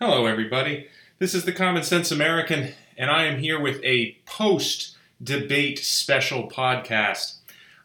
Hello, 0.00 0.26
everybody. 0.26 0.86
This 1.18 1.34
is 1.34 1.44
the 1.44 1.50
Common 1.50 1.82
Sense 1.82 2.12
American, 2.12 2.72
and 2.96 3.10
I 3.10 3.24
am 3.24 3.40
here 3.40 3.60
with 3.60 3.82
a 3.82 4.16
post 4.26 4.96
debate 5.20 5.80
special 5.80 6.48
podcast. 6.48 7.38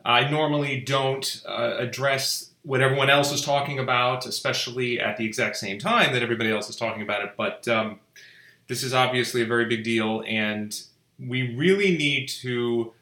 I 0.06 0.30
normally 0.30 0.80
don't 0.80 1.42
uh, 1.50 1.78
address 1.80 2.52
what 2.62 2.82
everyone 2.82 3.10
else 3.10 3.32
is 3.32 3.42
talking 3.42 3.80
about, 3.80 4.28
especially 4.28 5.00
at 5.00 5.18
the 5.18 5.26
exact 5.26 5.58
same 5.58 5.80
time 5.80 6.14
that 6.14 6.22
everybody 6.22 6.52
else 6.52 6.70
is 6.70 6.76
talking 6.76 7.02
about 7.02 7.24
it, 7.24 7.34
but 7.36 7.68
um, 7.68 8.00
this 8.68 8.84
is 8.84 8.94
obviously 8.94 9.42
a 9.42 9.48
very 9.48 9.66
big 9.66 9.84
deal, 9.84 10.24
and 10.28 10.84
we 11.18 11.56
really 11.56 11.98
need 11.98 12.28
to. 12.28 12.94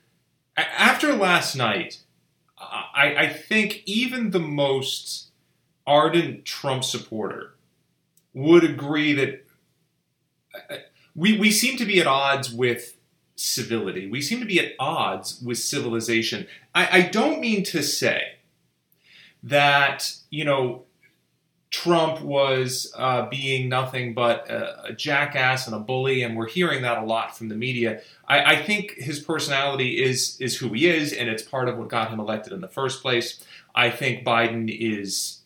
After 0.56 1.14
last 1.14 1.54
night, 1.54 2.00
I, 2.58 3.14
I 3.18 3.28
think 3.28 3.84
even 3.86 4.32
the 4.32 4.40
most 4.40 5.32
ardent 5.86 6.46
Trump 6.46 6.86
supporter 6.86 7.56
would 8.34 8.64
agree 8.64 9.14
that 9.14 9.46
we, 11.16 11.38
we 11.38 11.52
seem 11.52 11.78
to 11.78 11.86
be 11.86 12.00
at 12.00 12.08
odds 12.08 12.52
with 12.52 12.98
civility. 13.36 14.10
We 14.10 14.22
seem 14.22 14.40
to 14.40 14.46
be 14.46 14.60
at 14.60 14.74
odds 14.80 15.42
with 15.42 15.58
civilization. 15.58 16.48
I, 16.74 17.00
I 17.00 17.02
don't 17.02 17.40
mean 17.40 17.64
to 17.66 17.82
say 17.82 18.36
that, 19.44 20.14
you 20.30 20.46
know, 20.46 20.84
Trump 21.72 22.22
was 22.22 22.94
uh, 22.98 23.28
being 23.30 23.70
nothing 23.70 24.14
but 24.14 24.50
a, 24.50 24.88
a, 24.88 24.94
jackass 24.94 25.68
and 25.68 25.76
a 25.76 25.80
bully, 25.80 26.22
and 26.22 26.36
we're 26.36 26.50
hearing 26.50 26.82
that 26.82 26.98
a 26.98 27.06
lot 27.06 27.38
from 27.38 27.48
the 27.48 27.56
media. 27.56 28.02
I, 28.28 28.56
I, 28.56 28.62
think 28.62 28.96
his 28.96 29.22
personality 29.22 30.04
is 30.04 30.36
is 30.42 30.58
who 30.58 30.74
he 30.74 30.90
is, 30.90 31.14
and 31.14 31.30
it's 31.30 31.42
part 31.42 31.70
of 31.70 31.78
what 31.78 31.88
got 31.88 32.10
him 32.10 32.20
elected 32.20 32.52
in 32.52 32.60
the 32.60 32.68
first 32.68 33.02
place. 33.02 33.42
I 33.74 33.90
think 33.90 34.26
Biden 34.26 34.70
is 34.70 35.41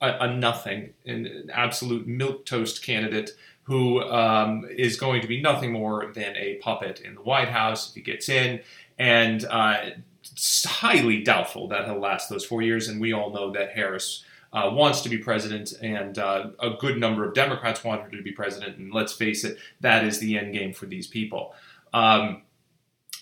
a, 0.00 0.10
a 0.20 0.36
nothing, 0.36 0.90
an 1.06 1.50
absolute 1.52 2.06
milk 2.06 2.46
toast 2.46 2.82
candidate 2.82 3.30
who 3.62 4.02
um, 4.02 4.66
is 4.70 4.96
going 4.96 5.20
to 5.20 5.28
be 5.28 5.40
nothing 5.40 5.72
more 5.72 6.10
than 6.14 6.34
a 6.36 6.54
puppet 6.56 7.00
in 7.00 7.14
the 7.14 7.20
White 7.20 7.48
House 7.48 7.88
if 7.88 7.94
he 7.94 8.00
gets 8.00 8.28
in, 8.28 8.60
and 8.98 9.44
uh, 9.44 9.80
it's 10.22 10.64
highly 10.64 11.22
doubtful 11.22 11.68
that 11.68 11.84
he'll 11.84 12.00
last 12.00 12.28
those 12.30 12.44
four 12.44 12.62
years. 12.62 12.88
And 12.88 13.00
we 13.00 13.12
all 13.12 13.30
know 13.30 13.52
that 13.52 13.72
Harris. 13.72 14.24
Uh, 14.50 14.70
wants 14.72 15.02
to 15.02 15.10
be 15.10 15.18
president, 15.18 15.74
and 15.82 16.18
uh, 16.18 16.46
a 16.58 16.70
good 16.70 16.96
number 16.96 17.22
of 17.22 17.34
Democrats 17.34 17.84
want 17.84 18.00
her 18.00 18.08
to 18.08 18.22
be 18.22 18.32
president. 18.32 18.78
And 18.78 18.90
let's 18.94 19.12
face 19.12 19.44
it, 19.44 19.58
that 19.82 20.06
is 20.06 20.20
the 20.20 20.38
end 20.38 20.54
game 20.54 20.72
for 20.72 20.86
these 20.86 21.06
people. 21.06 21.54
Um, 21.92 22.40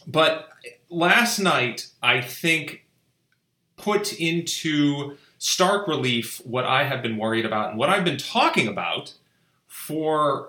but 0.06 0.50
last 0.88 1.38
night, 1.38 1.88
I 2.02 2.20
think, 2.20 2.86
put 3.76 4.12
into 4.20 5.16
stark 5.38 5.86
relief 5.86 6.40
what 6.44 6.64
I 6.64 6.84
have 6.84 7.02
been 7.02 7.16
worried 7.16 7.44
about 7.44 7.70
and 7.70 7.78
what 7.78 7.88
I've 7.88 8.04
been 8.04 8.18
talking 8.18 8.68
about 8.68 9.14
for 9.66 10.48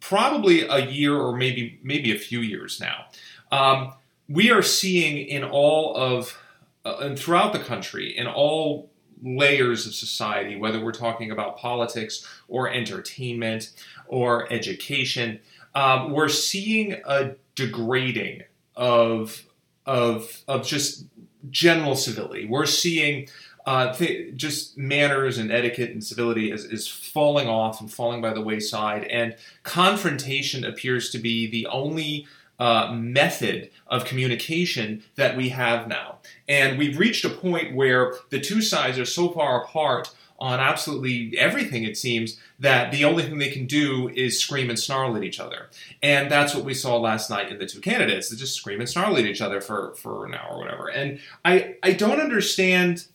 probably 0.00 0.62
a 0.62 0.78
year 0.90 1.16
or 1.16 1.36
maybe 1.36 1.78
maybe 1.82 2.14
a 2.14 2.18
few 2.18 2.40
years 2.40 2.80
now. 2.80 3.06
Um, 3.50 3.92
we 4.28 4.50
are 4.50 4.62
seeing 4.62 5.18
in 5.18 5.44
all 5.44 5.94
of 5.94 6.38
uh, 6.84 6.96
and 7.00 7.18
throughout 7.18 7.52
the 7.52 7.58
country 7.58 8.16
in 8.16 8.26
all 8.26 8.90
layers 9.22 9.86
of 9.86 9.94
society, 9.94 10.56
whether 10.56 10.82
we're 10.82 10.92
talking 10.92 11.30
about 11.30 11.56
politics 11.56 12.26
or 12.48 12.68
entertainment 12.68 13.72
or 14.08 14.52
education, 14.52 15.38
um, 15.74 16.10
we're 16.10 16.28
seeing 16.28 16.94
a 17.06 17.34
degrading 17.54 18.42
of 18.74 19.44
of 19.86 20.42
of 20.48 20.66
just 20.66 21.06
general 21.50 21.96
civility. 21.96 22.46
We're 22.46 22.66
seeing 22.66 23.28
uh, 23.66 23.92
th- 23.94 24.34
just 24.36 24.76
manners 24.76 25.38
and 25.38 25.52
etiquette 25.52 25.90
and 25.90 26.02
civility 26.02 26.50
is, 26.50 26.64
is 26.64 26.88
falling 26.88 27.48
off 27.48 27.80
and 27.80 27.92
falling 27.92 28.20
by 28.20 28.32
the 28.32 28.40
wayside, 28.40 29.04
and 29.04 29.36
confrontation 29.62 30.64
appears 30.64 31.10
to 31.10 31.18
be 31.18 31.46
the 31.46 31.66
only 31.66 32.26
uh, 32.58 32.92
method 32.92 33.70
of 33.88 34.04
communication 34.04 35.02
that 35.16 35.36
we 35.36 35.48
have 35.48 35.88
now. 35.88 36.18
And 36.48 36.78
we've 36.78 36.98
reached 36.98 37.24
a 37.24 37.30
point 37.30 37.74
where 37.74 38.14
the 38.30 38.40
two 38.40 38.62
sides 38.62 38.98
are 38.98 39.04
so 39.04 39.30
far 39.30 39.64
apart 39.64 40.14
on 40.38 40.58
absolutely 40.58 41.38
everything, 41.38 41.84
it 41.84 41.96
seems, 41.96 42.38
that 42.58 42.90
the 42.90 43.04
only 43.04 43.22
thing 43.22 43.38
they 43.38 43.50
can 43.50 43.66
do 43.66 44.08
is 44.14 44.40
scream 44.40 44.70
and 44.70 44.78
snarl 44.78 45.16
at 45.16 45.22
each 45.22 45.38
other. 45.38 45.70
And 46.02 46.30
that's 46.30 46.52
what 46.52 46.64
we 46.64 46.74
saw 46.74 46.96
last 46.98 47.30
night 47.30 47.50
in 47.50 47.58
the 47.58 47.66
two 47.66 47.80
candidates. 47.80 48.28
They 48.28 48.36
just 48.36 48.56
scream 48.56 48.80
and 48.80 48.88
snarl 48.88 49.16
at 49.16 49.24
each 49.24 49.40
other 49.40 49.60
for, 49.60 49.94
for 49.94 50.26
an 50.26 50.34
hour 50.34 50.54
or 50.54 50.58
whatever. 50.58 50.88
And 50.88 51.20
I, 51.44 51.76
I 51.82 51.92
don't 51.92 52.20
understand 52.20 53.06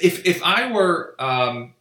if 0.00 0.24
if 0.26 0.42
I 0.42 0.70
were, 0.72 1.14
um, 1.18 1.74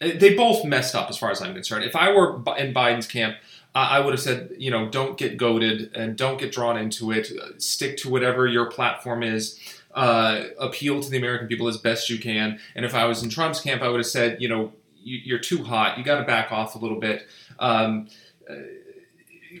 they 0.00 0.34
both 0.34 0.64
messed 0.64 0.94
up 0.94 1.08
as 1.10 1.18
far 1.18 1.30
as 1.30 1.40
I'm 1.40 1.54
concerned. 1.54 1.84
If 1.84 1.96
I 1.96 2.12
were 2.12 2.36
in 2.56 2.74
Biden's 2.74 3.06
camp, 3.06 3.36
uh, 3.74 3.88
I 3.90 4.00
would 4.00 4.12
have 4.12 4.20
said, 4.20 4.50
you 4.58 4.70
know, 4.70 4.88
don't 4.88 5.16
get 5.16 5.36
goaded 5.36 5.94
and 5.94 6.16
don't 6.16 6.38
get 6.38 6.52
drawn 6.52 6.76
into 6.76 7.10
it. 7.10 7.32
Stick 7.62 7.96
to 7.98 8.10
whatever 8.10 8.46
your 8.46 8.70
platform 8.70 9.22
is. 9.22 9.58
Uh, 9.94 10.44
appeal 10.58 11.02
to 11.02 11.10
the 11.10 11.18
American 11.18 11.46
people 11.46 11.68
as 11.68 11.76
best 11.76 12.08
you 12.08 12.18
can. 12.18 12.58
And 12.74 12.84
if 12.84 12.94
I 12.94 13.04
was 13.04 13.22
in 13.22 13.28
Trump's 13.28 13.60
camp, 13.60 13.82
I 13.82 13.88
would 13.88 13.98
have 13.98 14.06
said, 14.06 14.40
you 14.40 14.48
know, 14.48 14.72
you, 15.02 15.34
are 15.34 15.38
too 15.38 15.64
hot. 15.64 15.98
You 15.98 16.04
got 16.04 16.18
to 16.18 16.24
back 16.24 16.50
off 16.50 16.74
a 16.74 16.78
little 16.78 16.98
bit. 16.98 17.26
Um, 17.58 18.08
uh, 18.48 18.54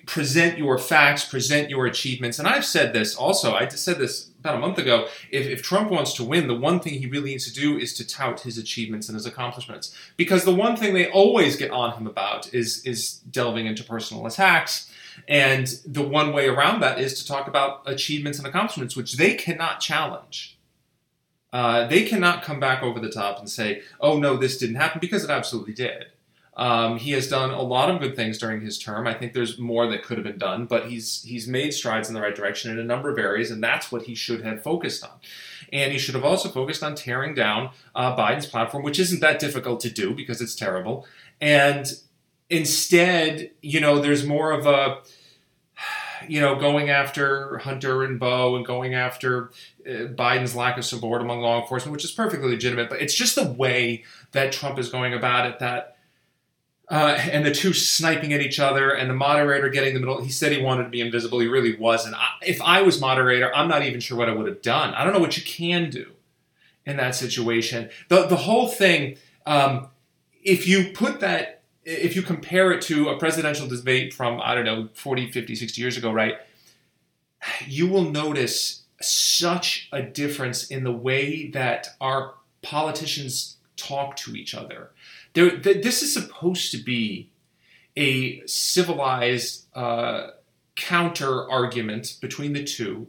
present 0.06 0.58
your 0.58 0.78
facts, 0.78 1.24
present 1.24 1.70
your 1.70 1.86
achievements. 1.86 2.38
And 2.38 2.48
I've 2.48 2.64
said 2.64 2.92
this 2.92 3.14
also. 3.14 3.54
I 3.54 3.64
just 3.64 3.84
said 3.84 3.98
this 3.98 4.30
about 4.40 4.56
a 4.56 4.58
month 4.58 4.78
ago, 4.78 5.06
if, 5.30 5.46
if 5.46 5.62
Trump 5.62 5.90
wants 5.90 6.14
to 6.14 6.24
win, 6.24 6.48
the 6.48 6.54
one 6.54 6.80
thing 6.80 6.94
he 6.94 7.06
really 7.06 7.30
needs 7.30 7.50
to 7.50 7.60
do 7.60 7.78
is 7.78 7.94
to 7.94 8.06
tout 8.06 8.40
his 8.40 8.58
achievements 8.58 9.08
and 9.08 9.14
his 9.14 9.26
accomplishments. 9.26 9.96
Because 10.16 10.44
the 10.44 10.54
one 10.54 10.76
thing 10.76 10.94
they 10.94 11.08
always 11.10 11.56
get 11.56 11.70
on 11.70 11.92
him 11.92 12.06
about 12.06 12.52
is, 12.52 12.84
is 12.84 13.18
delving 13.30 13.66
into 13.66 13.84
personal 13.84 14.26
attacks. 14.26 14.90
And 15.28 15.66
the 15.86 16.02
one 16.02 16.32
way 16.32 16.48
around 16.48 16.80
that 16.80 16.98
is 16.98 17.20
to 17.20 17.26
talk 17.26 17.46
about 17.46 17.82
achievements 17.86 18.38
and 18.38 18.46
accomplishments, 18.46 18.96
which 18.96 19.16
they 19.16 19.34
cannot 19.34 19.80
challenge. 19.80 20.58
Uh, 21.52 21.86
they 21.86 22.04
cannot 22.04 22.42
come 22.42 22.58
back 22.58 22.82
over 22.82 22.98
the 22.98 23.10
top 23.10 23.38
and 23.38 23.48
say, 23.48 23.82
oh, 24.00 24.18
no, 24.18 24.38
this 24.38 24.56
didn't 24.56 24.76
happen, 24.76 25.00
because 25.00 25.22
it 25.22 25.30
absolutely 25.30 25.74
did. 25.74 26.06
Um, 26.54 26.98
he 26.98 27.12
has 27.12 27.28
done 27.28 27.50
a 27.50 27.62
lot 27.62 27.90
of 27.90 28.00
good 28.00 28.14
things 28.14 28.36
during 28.36 28.60
his 28.60 28.78
term. 28.78 29.06
I 29.06 29.14
think 29.14 29.32
there's 29.32 29.58
more 29.58 29.86
that 29.86 30.04
could 30.04 30.18
have 30.18 30.26
been 30.26 30.38
done, 30.38 30.66
but 30.66 30.90
he's 30.90 31.22
he's 31.22 31.48
made 31.48 31.72
strides 31.72 32.08
in 32.08 32.14
the 32.14 32.20
right 32.20 32.34
direction 32.34 32.70
in 32.70 32.78
a 32.78 32.84
number 32.84 33.10
of 33.10 33.18
areas, 33.18 33.50
and 33.50 33.62
that's 33.62 33.90
what 33.90 34.02
he 34.02 34.14
should 34.14 34.44
have 34.44 34.62
focused 34.62 35.02
on. 35.02 35.18
And 35.72 35.92
he 35.92 35.98
should 35.98 36.14
have 36.14 36.24
also 36.24 36.50
focused 36.50 36.82
on 36.82 36.94
tearing 36.94 37.34
down 37.34 37.70
uh, 37.94 38.14
Biden's 38.14 38.46
platform, 38.46 38.82
which 38.82 38.98
isn't 38.98 39.20
that 39.20 39.38
difficult 39.38 39.80
to 39.80 39.90
do 39.90 40.14
because 40.14 40.42
it's 40.42 40.54
terrible. 40.54 41.06
And 41.40 41.90
instead, 42.50 43.50
you 43.62 43.80
know, 43.80 43.98
there's 43.98 44.26
more 44.26 44.52
of 44.52 44.66
a 44.66 44.98
you 46.28 46.40
know, 46.40 46.54
going 46.54 46.90
after 46.90 47.58
Hunter 47.58 48.04
and 48.04 48.18
Beau 48.18 48.56
and 48.56 48.64
going 48.64 48.94
after 48.94 49.50
uh, 49.86 50.06
Biden's 50.06 50.54
lack 50.54 50.78
of 50.78 50.84
support 50.84 51.20
among 51.20 51.40
law 51.40 51.60
enforcement, 51.60 51.92
which 51.92 52.04
is 52.04 52.12
perfectly 52.12 52.50
legitimate, 52.50 52.88
but 52.88 53.00
it's 53.00 53.14
just 53.14 53.34
the 53.34 53.50
way 53.52 54.04
that 54.32 54.52
Trump 54.52 54.78
is 54.78 54.88
going 54.88 55.14
about 55.14 55.46
it 55.46 55.58
that 55.58 55.91
uh, 56.92 57.18
and 57.32 57.42
the 57.46 57.50
two 57.50 57.72
sniping 57.72 58.34
at 58.34 58.42
each 58.42 58.60
other, 58.60 58.90
and 58.90 59.08
the 59.08 59.14
moderator 59.14 59.70
getting 59.70 59.94
the 59.94 60.00
middle. 60.00 60.22
He 60.22 60.30
said 60.30 60.52
he 60.52 60.60
wanted 60.60 60.84
to 60.84 60.90
be 60.90 61.00
invisible. 61.00 61.38
He 61.38 61.46
really 61.46 61.74
wasn't. 61.74 62.16
I, 62.16 62.28
if 62.42 62.60
I 62.60 62.82
was 62.82 63.00
moderator, 63.00 63.50
I'm 63.56 63.66
not 63.66 63.82
even 63.82 63.98
sure 63.98 64.18
what 64.18 64.28
I 64.28 64.34
would 64.34 64.46
have 64.46 64.60
done. 64.60 64.92
I 64.92 65.02
don't 65.02 65.14
know 65.14 65.18
what 65.18 65.38
you 65.38 65.42
can 65.42 65.88
do 65.88 66.12
in 66.84 66.98
that 66.98 67.14
situation. 67.14 67.88
The 68.08 68.26
the 68.26 68.36
whole 68.36 68.68
thing. 68.68 69.16
Um, 69.46 69.88
if 70.44 70.68
you 70.68 70.92
put 70.92 71.20
that, 71.20 71.62
if 71.82 72.14
you 72.14 72.20
compare 72.20 72.72
it 72.72 72.82
to 72.82 73.08
a 73.08 73.18
presidential 73.18 73.66
debate 73.66 74.12
from 74.12 74.38
I 74.42 74.54
don't 74.54 74.66
know 74.66 74.90
40, 74.92 75.30
50, 75.30 75.56
60 75.56 75.80
years 75.80 75.96
ago, 75.96 76.12
right? 76.12 76.36
You 77.66 77.88
will 77.88 78.10
notice 78.10 78.82
such 79.00 79.88
a 79.92 80.02
difference 80.02 80.66
in 80.66 80.84
the 80.84 80.92
way 80.92 81.48
that 81.52 81.88
our 82.02 82.34
politicians 82.60 83.56
talk 83.76 84.14
to 84.16 84.36
each 84.36 84.54
other 84.54 84.90
there, 85.34 85.58
th- 85.58 85.82
this 85.82 86.02
is 86.02 86.12
supposed 86.12 86.70
to 86.72 86.78
be 86.78 87.30
a 87.96 88.44
civilized 88.46 89.66
uh, 89.74 90.28
counter 90.76 91.50
argument 91.50 92.16
between 92.20 92.52
the 92.52 92.64
two 92.64 93.08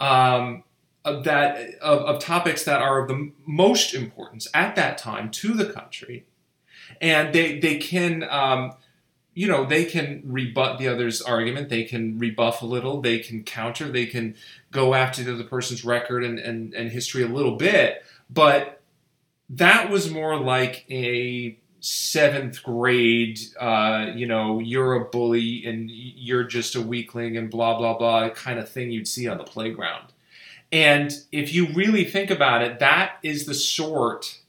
um, 0.00 0.64
of 1.04 1.24
that 1.24 1.74
of, 1.80 2.00
of, 2.00 2.20
topics 2.20 2.64
that 2.64 2.80
are 2.80 3.00
of 3.00 3.08
the 3.08 3.32
most 3.46 3.94
importance 3.94 4.48
at 4.54 4.76
that 4.76 4.98
time 4.98 5.30
to 5.30 5.54
the 5.54 5.66
country, 5.66 6.26
and 7.00 7.34
they 7.34 7.58
they 7.58 7.76
can. 7.76 8.24
Um, 8.24 8.72
you 9.34 9.46
know, 9.46 9.64
they 9.64 9.84
can 9.84 10.20
rebut 10.24 10.78
the 10.78 10.88
other's 10.88 11.22
argument. 11.22 11.68
They 11.68 11.84
can 11.84 12.18
rebuff 12.18 12.60
a 12.60 12.66
little. 12.66 13.00
They 13.00 13.20
can 13.20 13.44
counter. 13.44 13.88
They 13.88 14.06
can 14.06 14.34
go 14.72 14.94
after 14.94 15.22
the 15.22 15.32
other 15.32 15.44
person's 15.44 15.84
record 15.84 16.24
and, 16.24 16.40
and, 16.40 16.74
and 16.74 16.90
history 16.90 17.22
a 17.22 17.28
little 17.28 17.54
bit. 17.54 18.02
But 18.28 18.77
that 19.50 19.90
was 19.90 20.10
more 20.10 20.38
like 20.38 20.84
a 20.90 21.58
seventh 21.80 22.62
grade, 22.62 23.38
uh, 23.60 24.10
you 24.14 24.26
know, 24.26 24.58
you're 24.58 24.94
a 24.94 25.04
bully 25.04 25.64
and 25.64 25.90
you're 25.90 26.44
just 26.44 26.74
a 26.74 26.80
weakling 26.80 27.36
and 27.36 27.50
blah, 27.50 27.78
blah, 27.78 27.96
blah 27.96 28.28
kind 28.30 28.58
of 28.58 28.68
thing 28.68 28.90
you'd 28.90 29.08
see 29.08 29.28
on 29.28 29.38
the 29.38 29.44
playground. 29.44 30.12
And 30.70 31.12
if 31.32 31.54
you 31.54 31.68
really 31.68 32.04
think 32.04 32.30
about 32.30 32.62
it, 32.62 32.78
that 32.80 33.12
is 33.22 33.46
the 33.46 33.54
sort 33.54 34.40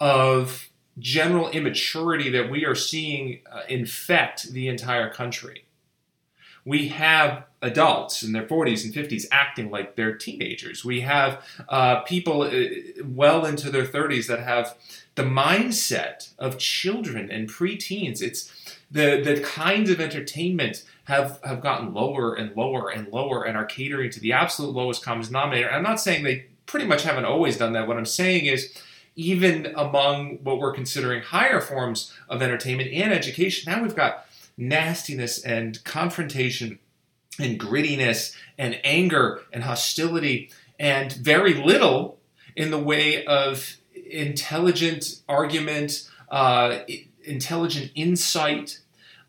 of 0.00 0.70
general 0.98 1.48
immaturity 1.50 2.30
that 2.30 2.50
we 2.50 2.64
are 2.64 2.74
seeing 2.74 3.40
uh, 3.50 3.62
infect 3.68 4.52
the 4.52 4.68
entire 4.68 5.10
country. 5.10 5.64
We 6.64 6.88
have 6.88 7.44
adults 7.60 8.22
in 8.22 8.32
their 8.32 8.46
40s 8.46 8.84
and 8.84 8.92
50s 8.92 9.26
acting 9.30 9.70
like 9.70 9.96
they're 9.96 10.16
teenagers. 10.16 10.84
We 10.84 11.00
have 11.00 11.44
uh, 11.68 12.00
people 12.00 12.42
uh, 12.42 12.52
well 13.04 13.44
into 13.46 13.70
their 13.70 13.86
30s 13.86 14.26
that 14.26 14.40
have 14.40 14.76
the 15.14 15.22
mindset 15.22 16.32
of 16.38 16.58
children 16.58 17.30
and 17.30 17.48
preteens. 17.48 18.22
It's 18.22 18.50
the 18.90 19.22
the 19.24 19.40
kinds 19.40 19.90
of 19.90 20.00
entertainment 20.00 20.84
have 21.04 21.40
have 21.44 21.60
gotten 21.60 21.94
lower 21.94 22.34
and 22.34 22.54
lower 22.56 22.90
and 22.90 23.08
lower 23.08 23.44
and 23.44 23.56
are 23.56 23.64
catering 23.64 24.10
to 24.10 24.20
the 24.20 24.32
absolute 24.32 24.74
lowest 24.74 25.04
common 25.04 25.24
denominator. 25.24 25.70
I'm 25.70 25.82
not 25.82 26.00
saying 26.00 26.24
they 26.24 26.46
pretty 26.66 26.86
much 26.86 27.02
haven't 27.02 27.24
always 27.24 27.56
done 27.56 27.72
that. 27.72 27.86
What 27.86 27.96
I'm 27.96 28.06
saying 28.06 28.46
is 28.46 28.76
even 29.14 29.66
among 29.76 30.38
what 30.42 30.58
we're 30.58 30.72
considering 30.72 31.22
higher 31.22 31.60
forms 31.60 32.12
of 32.28 32.40
entertainment 32.40 32.90
and 32.92 33.12
education, 33.12 33.70
now 33.70 33.82
we've 33.82 33.96
got 33.96 34.26
nastiness 34.56 35.42
and 35.42 35.82
confrontation 35.84 36.78
and 37.38 37.58
grittiness 37.58 38.34
and 38.58 38.78
anger 38.84 39.42
and 39.52 39.64
hostility 39.64 40.50
and 40.78 41.12
very 41.12 41.54
little 41.54 42.18
in 42.56 42.70
the 42.70 42.78
way 42.78 43.24
of 43.24 43.76
intelligent 44.10 45.20
argument, 45.28 46.08
uh, 46.30 46.80
intelligent 47.24 47.90
insight. 47.94 48.80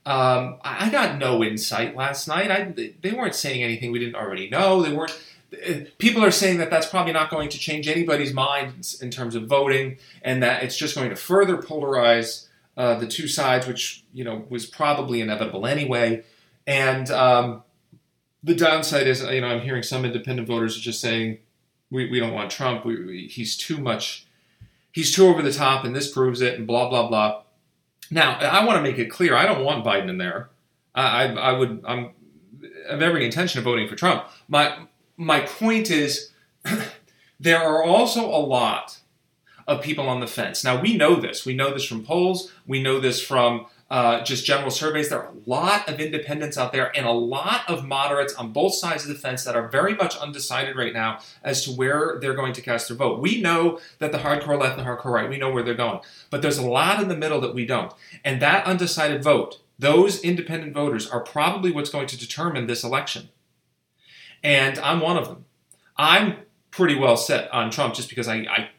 Um, 0.05 0.57
I 0.63 0.89
got 0.89 1.17
no 1.17 1.43
insight 1.43 1.95
last 1.95 2.27
night. 2.27 2.51
I, 2.51 2.73
they 3.01 3.11
weren't 3.11 3.35
saying 3.35 3.63
anything 3.63 3.91
we 3.91 3.99
didn't 3.99 4.15
already 4.15 4.49
know. 4.49 4.81
They 4.81 4.91
weren't. 4.91 5.17
People 5.99 6.25
are 6.25 6.31
saying 6.31 6.57
that 6.57 6.71
that's 6.71 6.87
probably 6.87 7.13
not 7.13 7.29
going 7.29 7.47
to 7.49 7.59
change 7.59 7.87
anybody's 7.87 8.33
minds 8.33 9.01
in 9.01 9.11
terms 9.11 9.35
of 9.35 9.45
voting, 9.45 9.97
and 10.23 10.41
that 10.43 10.63
it's 10.63 10.75
just 10.75 10.95
going 10.95 11.09
to 11.09 11.15
further 11.15 11.57
polarize 11.57 12.47
uh, 12.77 12.95
the 12.95 13.07
two 13.07 13.27
sides, 13.27 13.67
which 13.67 14.03
you 14.13 14.23
know 14.23 14.45
was 14.49 14.65
probably 14.65 15.21
inevitable 15.21 15.65
anyway. 15.65 16.23
And 16.65 17.09
um, 17.11 17.63
the 18.43 18.55
downside 18.55 19.07
is, 19.07 19.21
you 19.21 19.41
know, 19.41 19.47
I'm 19.47 19.61
hearing 19.61 19.83
some 19.83 20.05
independent 20.05 20.47
voters 20.47 20.77
are 20.77 20.81
just 20.81 21.01
saying 21.01 21.39
we, 21.91 22.09
we 22.09 22.19
don't 22.19 22.33
want 22.33 22.49
Trump. 22.49 22.85
We, 22.85 23.05
we, 23.05 23.27
he's 23.27 23.55
too 23.55 23.77
much. 23.77 24.25
He's 24.91 25.13
too 25.13 25.27
over 25.27 25.41
the 25.41 25.51
top, 25.51 25.85
and 25.85 25.95
this 25.95 26.11
proves 26.11 26.41
it, 26.41 26.57
and 26.57 26.67
blah 26.67 26.89
blah 26.89 27.07
blah. 27.07 27.43
Now, 28.11 28.37
I 28.39 28.65
want 28.65 28.77
to 28.77 28.83
make 28.83 28.99
it 28.99 29.09
clear: 29.09 29.35
I 29.35 29.45
don't 29.45 29.63
want 29.63 29.85
Biden 29.85 30.09
in 30.09 30.17
there. 30.17 30.49
I, 30.95 31.25
I, 31.25 31.33
I 31.33 31.51
would. 31.53 31.83
I'm 31.85 32.11
have 32.89 33.01
every 33.01 33.25
intention 33.25 33.59
of 33.59 33.65
voting 33.65 33.87
for 33.87 33.95
Trump. 33.95 34.25
My 34.47 34.87
my 35.17 35.41
point 35.41 35.89
is, 35.91 36.31
there 37.39 37.61
are 37.61 37.83
also 37.83 38.25
a 38.25 38.41
lot 38.41 38.99
of 39.67 39.81
people 39.81 40.07
on 40.07 40.19
the 40.19 40.27
fence. 40.27 40.63
Now 40.63 40.81
we 40.81 40.95
know 40.95 41.15
this. 41.15 41.45
We 41.45 41.53
know 41.53 41.73
this 41.73 41.85
from 41.85 42.03
polls. 42.03 42.51
We 42.67 42.81
know 42.81 42.99
this 42.99 43.21
from 43.21 43.67
uh, 43.93 44.23
just 44.23 44.43
general 44.43 44.71
surveys. 44.71 45.09
There 45.09 45.21
are 45.21 45.29
a 45.29 45.49
lot 45.49 45.87
of 45.87 45.99
independents 45.99 46.57
out 46.57 46.71
there 46.71 46.91
and 46.97 47.05
a 47.05 47.11
lot 47.11 47.69
of 47.69 47.85
moderates 47.85 48.33
on 48.33 48.51
both 48.51 48.73
sides 48.73 49.03
of 49.03 49.09
the 49.09 49.15
fence 49.15 49.43
that 49.43 49.55
are 49.55 49.67
very 49.67 49.93
much 49.93 50.17
undecided 50.17 50.75
right 50.75 50.93
now 50.93 51.19
as 51.43 51.63
to 51.65 51.71
where 51.71 52.17
they're 52.19 52.33
going 52.33 52.53
to 52.53 52.61
cast 52.61 52.87
their 52.87 52.97
vote. 52.97 53.21
We 53.21 53.39
know 53.39 53.79
that 53.99 54.11
the 54.11 54.17
hardcore 54.17 54.59
left 54.59 54.79
and 54.79 54.85
the 54.85 54.89
hardcore 54.89 55.11
right, 55.11 55.29
we 55.29 55.37
know 55.37 55.51
where 55.51 55.61
they're 55.61 55.75
going. 55.75 55.99
But 56.31 56.41
there's 56.41 56.57
a 56.57 56.65
lot 56.65 57.03
in 57.03 57.07
the 57.07 57.15
middle 57.15 57.39
that 57.41 57.53
we 57.53 57.67
don't. 57.67 57.93
And 58.23 58.41
that 58.41 58.65
undecided 58.65 59.23
vote, 59.23 59.59
those 59.77 60.21
independent 60.21 60.73
voters, 60.73 61.07
are 61.07 61.19
probably 61.19 61.71
what's 61.71 61.91
going 61.91 62.07
to 62.07 62.17
determine 62.17 62.65
this 62.65 62.83
election. 62.83 63.29
And 64.43 64.79
I'm 64.79 65.01
one 65.01 65.17
of 65.17 65.27
them. 65.27 65.45
I'm 65.97 66.37
pretty 66.71 66.95
well 66.95 67.15
set 67.15 67.53
on 67.53 67.69
Trump 67.69 67.93
just 67.93 68.09
because 68.09 68.27
I, 68.27 68.37
I, 68.37 68.69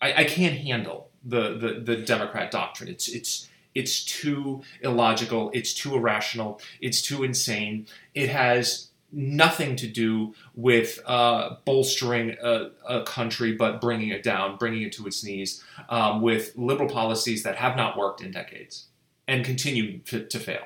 I, 0.00 0.12
I 0.14 0.24
can't 0.24 0.56
handle 0.56 1.10
the, 1.24 1.56
the, 1.56 1.80
the 1.80 1.96
Democrat 1.96 2.50
doctrine. 2.50 2.88
It's, 2.88 3.08
it's, 3.08 3.48
it's 3.74 4.04
too 4.04 4.62
illogical. 4.80 5.50
It's 5.52 5.74
too 5.74 5.94
irrational. 5.94 6.60
It's 6.80 7.02
too 7.02 7.24
insane. 7.24 7.86
It 8.14 8.30
has 8.30 8.88
nothing 9.12 9.76
to 9.76 9.86
do 9.86 10.34
with 10.54 11.00
uh, 11.06 11.56
bolstering 11.64 12.36
a, 12.42 12.70
a, 12.88 13.02
country, 13.04 13.52
but 13.52 13.80
bringing 13.80 14.10
it 14.10 14.22
down, 14.22 14.56
bringing 14.56 14.82
it 14.82 14.92
to 14.92 15.06
its 15.06 15.22
knees, 15.22 15.62
um, 15.88 16.22
with 16.22 16.52
liberal 16.56 16.88
policies 16.88 17.42
that 17.42 17.56
have 17.56 17.76
not 17.76 17.96
worked 17.96 18.20
in 18.20 18.30
decades 18.30 18.86
and 19.28 19.44
continue 19.44 19.98
to, 20.00 20.24
to 20.24 20.38
fail. 20.38 20.64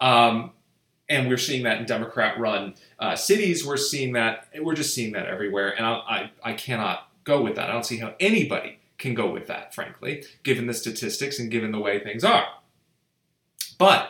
Um, 0.00 0.52
and 1.08 1.28
we're 1.28 1.36
seeing 1.36 1.64
that 1.64 1.78
in 1.78 1.86
Democrat-run 1.86 2.74
uh, 2.98 3.16
cities. 3.16 3.66
We're 3.66 3.76
seeing 3.76 4.14
that. 4.14 4.48
We're 4.58 4.74
just 4.74 4.94
seeing 4.94 5.12
that 5.12 5.26
everywhere, 5.26 5.74
and 5.76 5.86
I, 5.86 5.92
I, 5.92 6.30
I 6.42 6.52
cannot 6.54 7.10
go 7.24 7.42
with 7.42 7.56
that. 7.56 7.68
I 7.68 7.72
don't 7.72 7.86
see 7.86 7.98
how 7.98 8.14
anybody 8.20 8.78
can 8.98 9.14
go 9.14 9.30
with 9.30 9.46
that, 9.48 9.74
frankly, 9.74 10.24
given 10.42 10.66
the 10.66 10.74
statistics 10.74 11.38
and 11.38 11.50
given 11.50 11.72
the 11.72 11.80
way 11.80 11.98
things 11.98 12.24
are. 12.24 12.46
But 13.78 14.08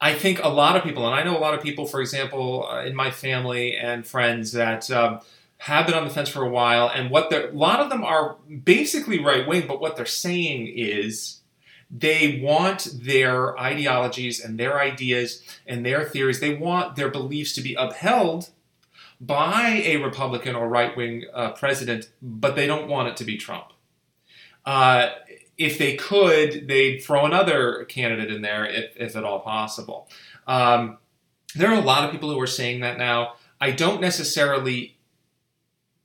I 0.00 0.14
think 0.14 0.42
a 0.42 0.48
lot 0.48 0.76
of 0.76 0.82
people, 0.82 1.06
and 1.06 1.14
I 1.14 1.22
know 1.22 1.36
a 1.36 1.40
lot 1.40 1.54
of 1.54 1.62
people, 1.62 1.86
for 1.86 2.00
example, 2.00 2.68
uh, 2.70 2.84
in 2.84 2.94
my 2.94 3.10
family 3.10 3.76
and 3.76 4.06
friends 4.06 4.52
that 4.52 4.90
um, 4.90 5.20
have 5.58 5.86
been 5.86 5.94
on 5.94 6.04
the 6.04 6.10
fence 6.10 6.28
for 6.28 6.42
a 6.42 6.48
while, 6.48 6.90
and 6.94 7.10
what 7.10 7.30
they're, 7.30 7.48
a 7.48 7.52
lot 7.52 7.80
of 7.80 7.88
them 7.88 8.04
are 8.04 8.36
basically 8.64 9.18
right 9.18 9.46
wing, 9.46 9.66
but 9.66 9.80
what 9.80 9.96
they're 9.96 10.06
saying 10.06 10.68
is 10.74 11.40
they 11.90 12.40
want 12.42 12.88
their 12.92 13.58
ideologies 13.58 14.38
and 14.44 14.58
their 14.58 14.78
ideas 14.78 15.42
and 15.66 15.84
their 15.84 16.04
theories, 16.04 16.40
they 16.40 16.54
want 16.54 16.96
their 16.96 17.10
beliefs 17.10 17.54
to 17.54 17.62
be 17.62 17.74
upheld 17.74 18.50
by 19.20 19.82
a 19.84 19.96
Republican 19.96 20.54
or 20.54 20.68
right 20.68 20.96
wing 20.96 21.24
uh, 21.32 21.52
president, 21.52 22.10
but 22.22 22.56
they 22.56 22.66
don't 22.66 22.88
want 22.88 23.08
it 23.08 23.16
to 23.16 23.24
be 23.24 23.36
Trump. 23.36 23.72
Uh, 24.64 25.10
if 25.56 25.78
they 25.78 25.96
could, 25.96 26.68
they'd 26.68 26.98
throw 26.98 27.24
another 27.24 27.84
candidate 27.84 28.30
in 28.30 28.42
there 28.42 28.66
if, 28.66 28.96
if 28.96 29.16
at 29.16 29.24
all 29.24 29.40
possible. 29.40 30.08
Um, 30.46 30.98
there 31.54 31.70
are 31.70 31.78
a 31.78 31.84
lot 31.84 32.04
of 32.04 32.10
people 32.10 32.30
who 32.30 32.40
are 32.40 32.46
saying 32.46 32.80
that 32.80 32.98
now. 32.98 33.34
I 33.60 33.70
don't 33.70 34.00
necessarily 34.02 34.96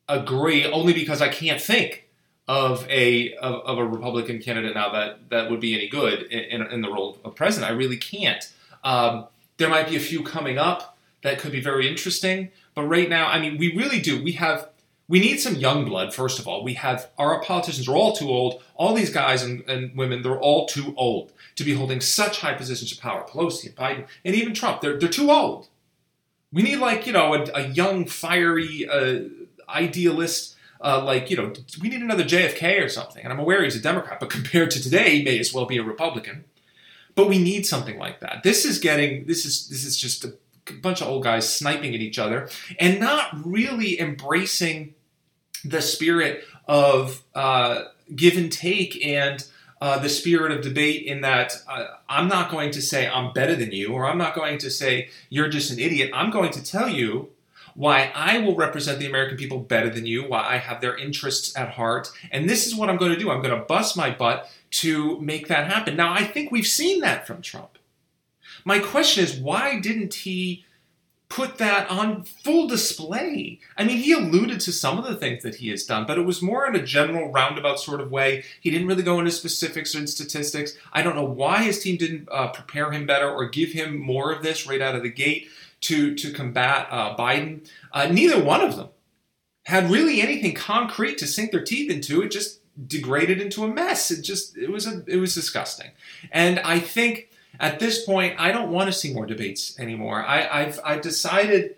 agree, 0.08 0.66
only 0.66 0.94
because 0.94 1.22
I 1.22 1.28
can't 1.28 1.62
think 1.62 2.08
of 2.48 2.88
a 2.90 3.34
of, 3.36 3.62
of 3.66 3.78
a 3.78 3.86
Republican 3.86 4.40
candidate 4.40 4.74
now 4.74 4.92
that 4.92 5.30
that 5.30 5.50
would 5.50 5.60
be 5.60 5.74
any 5.74 5.88
good 5.88 6.24
in, 6.24 6.62
in, 6.62 6.72
in 6.72 6.82
the 6.82 6.90
role 6.90 7.20
of 7.24 7.36
president. 7.36 7.72
I 7.72 7.76
really 7.76 7.98
can't. 7.98 8.52
Um, 8.84 9.28
there 9.58 9.70
might 9.70 9.90
be 9.90 9.96
a 9.96 10.00
few 10.00 10.24
coming 10.24 10.58
up 10.58 10.98
that 11.24 11.40
could 11.40 11.52
be 11.52 11.62
very 11.62 11.88
interesting, 11.88 12.52
but 12.74 12.84
right 12.84 13.10
now, 13.10 13.28
I 13.28 13.40
mean, 13.40 13.58
we 13.58 13.76
really 13.76 14.00
do. 14.00 14.22
We 14.24 14.34
have 14.34 14.70
we 15.12 15.20
need 15.20 15.42
some 15.42 15.56
young 15.56 15.84
blood, 15.84 16.14
first 16.14 16.40
of 16.40 16.48
all. 16.48 16.64
We 16.64 16.76
have 16.76 17.10
our 17.18 17.42
politicians 17.42 17.90
are 17.90 17.98
all 17.98 18.14
too 18.14 18.30
old. 18.30 18.64
All 18.76 18.94
these 18.94 19.10
guys 19.10 19.44
and, 19.44 19.62
and, 19.70 19.94
women, 19.98 20.22
they're 20.22 20.40
all 20.40 20.68
too 20.68 20.94
old 20.96 21.34
to 21.58 21.66
be 21.66 21.74
holding 21.74 22.00
such 22.00 22.40
high 22.40 22.54
positions 22.54 22.94
of 22.94 23.02
power. 23.02 23.26
Pelosi 23.28 23.66
and 23.66 23.76
Biden 23.76 24.08
and 24.24 24.36
even 24.36 24.54
Trump, 24.54 24.80
they're, 24.80 24.98
they're 24.98 25.10
too 25.10 25.30
old. 25.30 25.68
We 26.54 26.62
need 26.62 26.78
like, 26.78 27.06
you 27.06 27.12
know, 27.12 27.34
a, 27.34 27.44
a 27.54 27.68
young, 27.68 28.06
fiery 28.06 28.88
uh, 28.88 29.24
idealist, 29.68 30.56
uh, 30.80 31.04
like, 31.04 31.30
you 31.30 31.36
know, 31.36 31.52
we 31.82 31.90
need 31.90 32.02
another 32.02 32.24
JFK 32.24 32.82
or 32.82 32.88
something. 32.88 33.22
And 33.22 33.34
I'm 33.34 33.40
aware 33.40 33.66
he's 33.66 33.76
a 33.76 33.82
Democrat, 33.82 34.18
but 34.18 34.30
compared 34.38 34.72
to 34.72 34.82
today, 34.82 35.18
he 35.18 35.26
may 35.26 35.38
as 35.40 35.54
well 35.54 35.66
be 35.66 35.78
a 35.78 35.84
Republican. 35.84 36.46
But 37.16 37.28
we 37.28 37.38
need 37.38 37.66
something 37.66 38.00
like 38.00 38.22
that. 38.22 38.44
This 38.44 38.64
is 38.64 38.80
getting, 38.80 39.26
this 39.26 39.44
is, 39.44 39.68
this 39.68 39.84
is 39.84 39.98
just 39.98 40.24
a 40.24 40.36
bunch 40.82 41.02
of 41.02 41.08
old 41.08 41.24
guys 41.24 41.52
sniping 41.52 41.96
at 41.96 42.02
each 42.02 42.20
other 42.20 42.50
and 42.80 43.00
not 43.00 43.30
really 43.46 44.00
embracing 44.00 44.94
the 45.64 45.82
spirit 45.82 46.44
of 46.68 47.24
uh, 47.36 47.84
give 48.16 48.38
and 48.38 48.52
take 48.52 49.06
and 49.06 49.46
uh, 49.82 49.98
the 49.98 50.10
spirit 50.10 50.52
of 50.52 50.62
debate 50.62 51.04
in 51.06 51.22
that 51.22 51.56
uh, 51.68 51.86
I'm 52.08 52.28
not 52.28 52.52
going 52.52 52.72
to 52.72 52.82
say 52.82 53.08
I'm 53.08 53.34
better 53.34 53.56
than 53.56 53.72
you 53.72 53.94
or 53.94 54.06
I'm 54.06 54.18
not 54.18 54.36
going 54.36 54.60
to 54.60 54.70
say 54.70 55.10
you're 55.30 55.50
just 55.50 55.72
an 55.72 55.80
idiot. 55.80 56.12
I'm 56.14 56.30
going 56.30 56.52
to 56.52 56.64
tell 56.64 56.88
you 56.88 57.30
why 57.74 58.12
I 58.14 58.40
will 58.40 58.56
represent 58.56 59.00
the 59.00 59.08
American 59.08 59.38
people 59.38 59.60
better 59.60 59.90
than 59.90 60.06
you, 60.06 60.28
why 60.28 60.46
I 60.46 60.58
have 60.58 60.82
their 60.82 60.98
interests 60.98 61.56
at 61.58 61.70
heart. 61.70 62.12
And 62.32 62.50
this 62.50 62.68
is 62.68 62.76
what 62.76 62.90
I'm 62.90 62.98
going 62.98 63.14
to 63.14 63.20
do. 63.20 63.32
I'm 63.32 63.42
going 63.42 63.58
to 63.58 63.66
bust 63.66 63.98
my 63.98 64.12
butt 64.12 64.50
to 64.72 65.20
make 65.20 65.48
that 65.48 65.72
happen. 65.72 65.96
Now, 65.96 66.14
I 66.14 66.24
think 66.24 66.52
we've 66.52 66.68
seen 66.68 67.02
that 67.02 67.26
from 67.26 67.42
Trump. 67.42 67.78
My 68.66 68.80
question 68.80 69.24
is, 69.24 69.36
why 69.36 69.80
didn't 69.80 70.14
he 70.14 70.66
put 71.32 71.58
that 71.58 71.90
on 71.90 72.24
full 72.24 72.68
display. 72.68 73.60
I 73.78 73.86
mean, 73.86 73.98
he 73.98 74.12
alluded 74.12 74.60
to 74.62 74.72
some 74.74 74.98
of 74.98 75.06
the 75.06 75.16
things 75.16 75.44
that 75.44 75.56
he 75.56 75.70
has 75.70 75.86
done, 75.86 76.06
but 76.06 76.18
it 76.18 76.26
was 76.26 76.42
more 76.42 76.68
in 76.68 76.76
a 76.76 76.86
general 76.86 77.32
roundabout 77.32 77.80
sort 77.80 78.02
of 78.02 78.12
way. 78.12 78.44
He 78.60 78.70
didn't 78.70 78.88
really 78.88 79.02
go 79.02 79.18
into 79.18 79.32
specifics 79.32 79.96
and 79.96 80.10
statistics. 80.10 80.76
I 80.92 81.02
don't 81.02 81.16
know 81.16 81.24
why 81.24 81.64
his 81.64 81.82
team 81.82 81.98
didn't 81.98 82.28
uh, 82.30 82.50
prepare 82.50 82.92
him 82.92 83.06
better 83.06 83.32
or 83.32 83.48
give 83.48 83.72
him 83.72 83.98
more 83.98 84.32
of 84.34 84.44
this 84.44 84.68
right 84.68 84.82
out 84.82 84.96
of 84.96 85.04
the 85.04 85.10
gate 85.10 85.48
to 85.82 86.14
to 86.16 86.32
combat 86.32 86.88
uh, 86.92 87.16
Biden. 87.16 87.68
Uh, 87.94 88.08
neither 88.08 88.44
one 88.44 88.62
of 88.62 88.76
them 88.76 88.90
had 89.66 89.90
really 89.90 90.22
anything 90.22 90.54
concrete 90.54 91.18
to 91.20 91.28
sink 91.28 91.52
their 91.52 91.64
teeth 91.64 91.90
into. 91.90 92.22
It 92.22 92.30
just 92.30 92.60
degraded 92.88 93.40
into 93.40 93.64
a 93.64 93.68
mess. 93.68 94.12
It 94.12 94.22
just 94.22 94.58
it 94.58 94.70
was 94.70 94.86
a 94.86 95.04
it 95.08 95.18
was 95.18 95.34
disgusting, 95.34 95.92
and 96.32 96.60
I 96.60 96.80
think 96.80 97.30
at 97.60 97.80
this 97.80 98.06
point, 98.06 98.36
I 98.40 98.52
don't 98.52 98.72
want 98.72 98.88
to 98.88 98.94
see 98.94 99.14
more 99.14 99.26
debates 99.26 99.80
anymore. 99.80 100.24
I, 100.26 100.64
have 100.64 100.80
I've 100.84 101.02
decided 101.02 101.76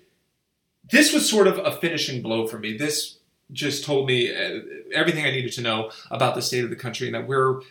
this 0.90 1.14
was 1.14 1.30
sort 1.30 1.48
of 1.48 1.58
a 1.58 1.72
finishing 1.72 2.22
blow 2.22 2.48
for 2.48 2.60
me. 2.60 2.78
This 2.78 3.18
just 3.52 3.84
told 3.84 4.08
me 4.08 4.34
uh, 4.34 4.62
everything 4.94 5.26
I 5.26 5.32
needed 5.32 5.54
to 5.54 5.62
know 5.62 5.92
about 6.10 6.36
the 6.36 6.42
state 6.42 6.64
of 6.64 6.70
the 6.70 6.76
country 6.76 7.08
and 7.08 7.16
that 7.16 7.28
we're 7.28 7.62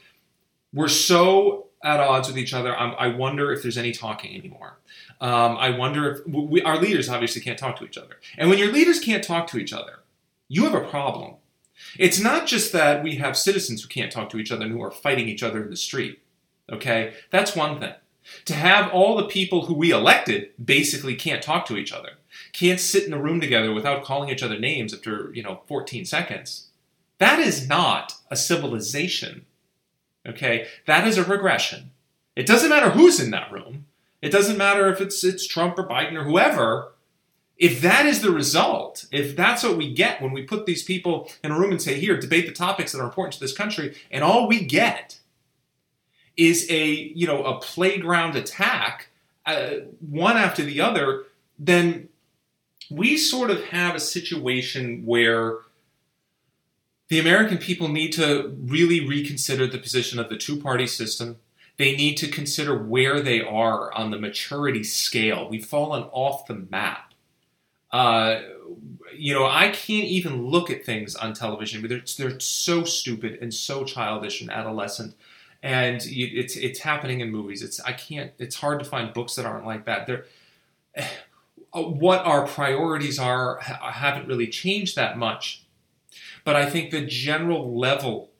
we're 0.72 0.88
so 0.88 1.66
at 1.84 2.00
odds 2.00 2.28
with 2.28 2.38
each 2.38 2.54
other. 2.54 2.76
I'm, 2.76 2.94
i 2.98 3.08
wonder 3.08 3.52
if 3.52 3.62
there's 3.62 3.78
any 3.78 3.92
talking 3.92 4.36
anymore. 4.36 4.78
Um, 5.20 5.56
I 5.56 5.70
wonder 5.70 6.10
if 6.10 6.26
we, 6.26 6.62
our 6.62 6.78
leaders 6.78 7.08
obviously 7.08 7.42
can't 7.42 7.58
talk 7.58 7.76
to 7.78 7.84
each 7.84 7.98
other. 7.98 8.18
And 8.38 8.48
when 8.48 8.58
your 8.58 8.72
leaders 8.72 9.00
can't 9.00 9.22
talk 9.22 9.46
to 9.48 9.58
each 9.58 9.72
other, 9.72 10.00
you 10.48 10.64
have 10.64 10.74
a 10.74 10.86
problem. 10.86 11.34
It's 11.98 12.20
not 12.20 12.46
just 12.46 12.72
that 12.72 13.02
we 13.02 13.16
have 13.16 13.36
citizens 13.36 13.82
who 13.82 13.88
can't 13.88 14.12
talk 14.12 14.30
to 14.30 14.38
each 14.38 14.52
other 14.52 14.64
and 14.64 14.72
who 14.72 14.82
are 14.82 14.90
fighting 14.90 15.28
each 15.28 15.42
other 15.42 15.62
in 15.62 15.70
the 15.70 15.76
street. 15.76 16.20
Okay? 16.70 17.14
That's 17.30 17.56
one 17.56 17.80
thing. 17.80 17.94
To 18.46 18.54
have 18.54 18.90
all 18.92 19.16
the 19.16 19.26
people 19.26 19.66
who 19.66 19.74
we 19.74 19.90
elected 19.90 20.50
basically 20.62 21.16
can't 21.16 21.42
talk 21.42 21.66
to 21.66 21.76
each 21.76 21.92
other, 21.92 22.10
can't 22.52 22.80
sit 22.80 23.04
in 23.04 23.12
a 23.12 23.20
room 23.20 23.40
together 23.40 23.72
without 23.72 24.04
calling 24.04 24.28
each 24.28 24.42
other 24.42 24.58
names 24.58 24.94
after, 24.94 25.32
you 25.34 25.42
know, 25.42 25.62
14 25.66 26.04
seconds. 26.04 26.68
That 27.18 27.38
is 27.38 27.68
not 27.68 28.14
a 28.30 28.36
civilization. 28.36 29.46
Okay? 30.26 30.68
That 30.86 31.06
is 31.06 31.18
a 31.18 31.24
regression. 31.24 31.90
It 32.36 32.46
doesn't 32.46 32.70
matter 32.70 32.90
who's 32.90 33.20
in 33.20 33.30
that 33.32 33.52
room. 33.52 33.86
It 34.20 34.30
doesn't 34.30 34.56
matter 34.56 34.90
if 34.90 35.00
it's 35.00 35.22
it's 35.24 35.46
Trump 35.46 35.78
or 35.78 35.86
Biden 35.86 36.14
or 36.14 36.24
whoever. 36.24 36.92
If 37.58 37.80
that 37.82 38.06
is 38.06 38.22
the 38.22 38.30
result, 38.30 39.06
if 39.12 39.36
that's 39.36 39.62
what 39.62 39.76
we 39.76 39.92
get 39.92 40.22
when 40.22 40.32
we 40.32 40.42
put 40.42 40.64
these 40.64 40.82
people 40.82 41.30
in 41.44 41.50
a 41.50 41.58
room 41.58 41.70
and 41.70 41.82
say, 41.82 42.00
here, 42.00 42.18
debate 42.18 42.46
the 42.46 42.52
topics 42.52 42.92
that 42.92 43.00
are 43.00 43.04
important 43.04 43.34
to 43.34 43.40
this 43.40 43.56
country, 43.56 43.96
and 44.10 44.24
all 44.24 44.48
we 44.48 44.64
get 44.64 45.18
is 46.36 46.66
a 46.70 46.86
you 46.86 47.26
know 47.26 47.44
a 47.44 47.60
playground 47.60 48.36
attack, 48.36 49.08
uh, 49.46 49.70
one 50.00 50.36
after 50.36 50.62
the 50.62 50.80
other, 50.80 51.24
then 51.58 52.08
we 52.90 53.16
sort 53.16 53.50
of 53.50 53.64
have 53.64 53.94
a 53.94 54.00
situation 54.00 55.04
where 55.04 55.58
the 57.08 57.18
American 57.18 57.58
people 57.58 57.88
need 57.88 58.12
to 58.12 58.56
really 58.64 59.06
reconsider 59.06 59.66
the 59.66 59.78
position 59.78 60.18
of 60.18 60.28
the 60.28 60.36
two 60.36 60.56
party 60.56 60.86
system. 60.86 61.36
They 61.76 61.96
need 61.96 62.16
to 62.16 62.28
consider 62.28 62.76
where 62.76 63.20
they 63.20 63.40
are 63.42 63.92
on 63.92 64.10
the 64.10 64.18
maturity 64.18 64.84
scale. 64.84 65.48
We've 65.48 65.64
fallen 65.64 66.04
off 66.12 66.46
the 66.46 66.66
map. 66.70 67.12
Uh, 67.90 68.40
you 69.14 69.34
know, 69.34 69.46
I 69.46 69.68
can't 69.68 70.06
even 70.06 70.46
look 70.46 70.70
at 70.70 70.84
things 70.84 71.14
on 71.14 71.34
television. 71.34 71.86
They're, 71.86 72.02
they're 72.16 72.40
so 72.40 72.84
stupid 72.84 73.38
and 73.42 73.52
so 73.52 73.84
childish 73.84 74.40
and 74.40 74.50
adolescent 74.50 75.14
and 75.62 76.02
it's 76.04 76.56
it's 76.56 76.80
happening 76.80 77.20
in 77.20 77.30
movies. 77.30 77.62
It's 77.62 77.80
I 77.80 77.92
can't. 77.92 78.32
It's 78.38 78.56
hard 78.56 78.80
to 78.80 78.84
find 78.84 79.14
books 79.14 79.36
that 79.36 79.46
aren't 79.46 79.66
like 79.66 79.84
that. 79.84 80.06
They're 80.06 80.26
uh, 80.96 81.82
what 81.82 82.24
our 82.26 82.46
priorities 82.46 83.18
are 83.18 83.60
haven't 83.60 84.26
really 84.26 84.48
changed 84.48 84.96
that 84.96 85.16
much, 85.16 85.64
but 86.44 86.56
I 86.56 86.68
think 86.68 86.90
the 86.90 87.06
general 87.06 87.78
level 87.78 88.30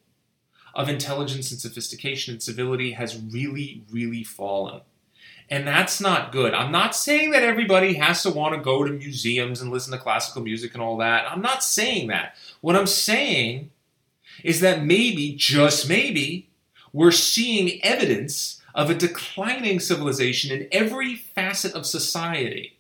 of 0.75 0.89
intelligence 0.89 1.51
and 1.51 1.61
sophistication 1.61 2.33
and 2.33 2.43
civility 2.43 2.93
has 2.93 3.21
really, 3.21 3.85
really 3.91 4.25
fallen. 4.25 4.81
And 5.51 5.67
that's 5.67 6.01
not 6.01 6.33
good. 6.33 6.55
I'm 6.55 6.73
not 6.73 6.97
saying 6.97 7.33
that 7.33 7.43
everybody 7.43 7.95
has 7.95 8.23
to 8.23 8.31
want 8.31 8.55
to 8.55 8.61
go 8.61 8.85
to 8.85 8.91
museums 8.91 9.61
and 9.61 9.71
listen 9.71 9.93
to 9.93 9.99
classical 9.99 10.41
music 10.41 10.73
and 10.73 10.83
all 10.83 10.97
that. 10.97 11.31
I'm 11.31 11.43
not 11.43 11.63
saying 11.63 12.09
that. 12.09 12.37
What 12.63 12.75
I'm 12.75 12.87
saying 12.87 13.71
is 14.43 14.61
that 14.61 14.83
maybe, 14.83 15.35
just 15.35 15.89
maybe, 15.89 16.49
we're 16.93 17.13
seeing 17.13 17.83
evidence 17.83 18.61
of 18.75 18.91
a 18.91 18.95
declining 18.95 19.81
civilization 19.81 20.51
in 20.51 20.69
every 20.73 21.15
facet 21.15 21.75
of 21.75 21.87
society. 21.87 22.79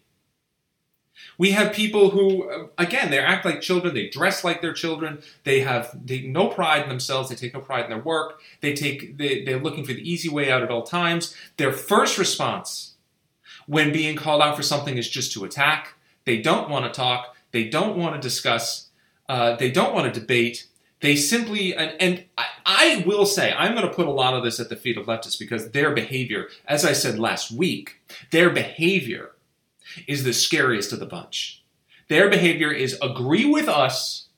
We 1.39 1.53
have 1.53 1.73
people 1.73 2.11
who, 2.11 2.69
again, 2.79 3.11
they 3.11 3.19
act 3.19 3.45
like 3.45 3.61
children, 3.61 3.95
they 3.95 4.09
dress 4.09 4.45
like 4.45 4.61
their 4.61 4.73
children, 4.73 5.23
they 5.45 5.61
have 5.61 5.91
they, 6.07 6.23
no 6.23 6.49
pride 6.49 6.83
in 6.83 6.89
themselves, 6.89 7.29
they 7.29 7.35
take 7.35 7.55
no 7.55 7.61
pride 7.61 7.85
in 7.85 7.91
their 7.91 7.99
work, 7.99 8.41
they 8.61 8.75
take 8.75 9.17
they, 9.17 9.45
they're 9.45 9.59
looking 9.59 9.85
for 9.85 9.93
the 9.93 10.11
easy 10.11 10.29
way 10.29 10.51
out 10.51 10.63
at 10.63 10.71
all 10.71 10.83
times. 10.83 11.35
Their 11.57 11.73
first 11.73 12.19
response 12.19 12.95
when 13.67 13.93
being 13.93 14.17
called 14.17 14.43
out 14.43 14.57
for 14.57 14.63
something 14.63 14.99
is 14.99 15.09
just 15.09 15.33
to 15.33 15.45
attack. 15.45 15.95
They 16.25 16.41
don't 16.41 16.69
want 16.69 16.85
to 16.85 16.91
talk, 16.97 17.35
they 17.51 17.69
don't 17.69 17.97
want 17.97 18.15
to 18.15 18.21
discuss, 18.21 18.89
uh, 19.29 19.57
they 19.57 19.71
don't 19.71 19.95
want 19.95 20.13
to 20.13 20.21
debate, 20.21 20.69
they 21.03 21.17
simply, 21.17 21.75
and, 21.75 21.95
and 22.01 22.25
I, 22.39 22.47
I, 22.65 23.05
will 23.05 23.27
say, 23.27 23.53
I'm 23.53 23.75
going 23.75 23.87
to 23.87 23.93
put 23.93 24.07
a 24.07 24.13
lot 24.13 24.35
of 24.35 24.45
this 24.45 24.61
at 24.61 24.69
the 24.69 24.77
feet 24.77 24.97
of 24.97 25.07
leftists 25.07 25.39
because 25.39 25.73
their 25.73 25.91
behavior, 25.91 26.49
as 26.65 26.85
I 26.85 26.93
said 26.93 27.19
last 27.19 27.51
week, 27.51 28.01
their 28.31 28.51
behavior 28.51 29.33
is 30.07 30.23
the 30.23 30.33
scariest 30.33 30.93
of 30.93 31.01
the 31.01 31.07
bunch. 31.07 31.63
Their 32.09 32.31
behavior 32.31 32.71
is 32.71 32.97
agree 33.03 33.45
with 33.45 33.69
us 33.69 34.29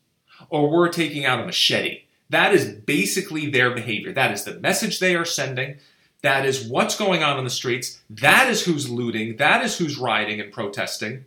or 0.49 0.71
we're 0.71 0.88
taking 0.88 1.26
out 1.26 1.40
a 1.40 1.44
machete. 1.44 2.04
That 2.30 2.54
is 2.54 2.66
basically 2.66 3.50
their 3.50 3.75
behavior. 3.75 4.12
That 4.12 4.33
is 4.33 4.44
the 4.44 4.59
message 4.59 4.99
they 4.99 5.14
are 5.14 5.26
sending. 5.26 5.76
That 6.23 6.47
is 6.47 6.66
what's 6.66 6.97
going 6.97 7.23
on 7.23 7.38
in 7.38 7.44
the 7.44 7.50
streets. 7.50 8.00
That 8.09 8.49
is 8.49 8.64
who's 8.64 8.88
looting. 8.90 9.37
That 9.37 9.62
is 9.62 9.76
who's 9.76 9.99
rioting 9.99 10.40
and 10.40 10.50
protesting. 10.50 11.26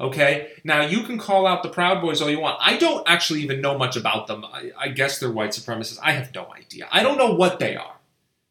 Okay, 0.00 0.52
now 0.62 0.82
you 0.82 1.02
can 1.02 1.18
call 1.18 1.46
out 1.46 1.62
the 1.62 1.68
Proud 1.68 2.00
Boys 2.00 2.22
all 2.22 2.30
you 2.30 2.40
want. 2.40 2.58
I 2.60 2.76
don't 2.76 3.08
actually 3.08 3.42
even 3.42 3.60
know 3.60 3.76
much 3.76 3.96
about 3.96 4.28
them. 4.28 4.44
I, 4.44 4.70
I 4.78 4.88
guess 4.88 5.18
they're 5.18 5.30
white 5.30 5.50
supremacists. 5.50 5.98
I 6.02 6.12
have 6.12 6.32
no 6.34 6.52
idea. 6.54 6.88
I 6.92 7.02
don't 7.02 7.18
know 7.18 7.34
what 7.34 7.58
they 7.58 7.76
are. 7.76 7.94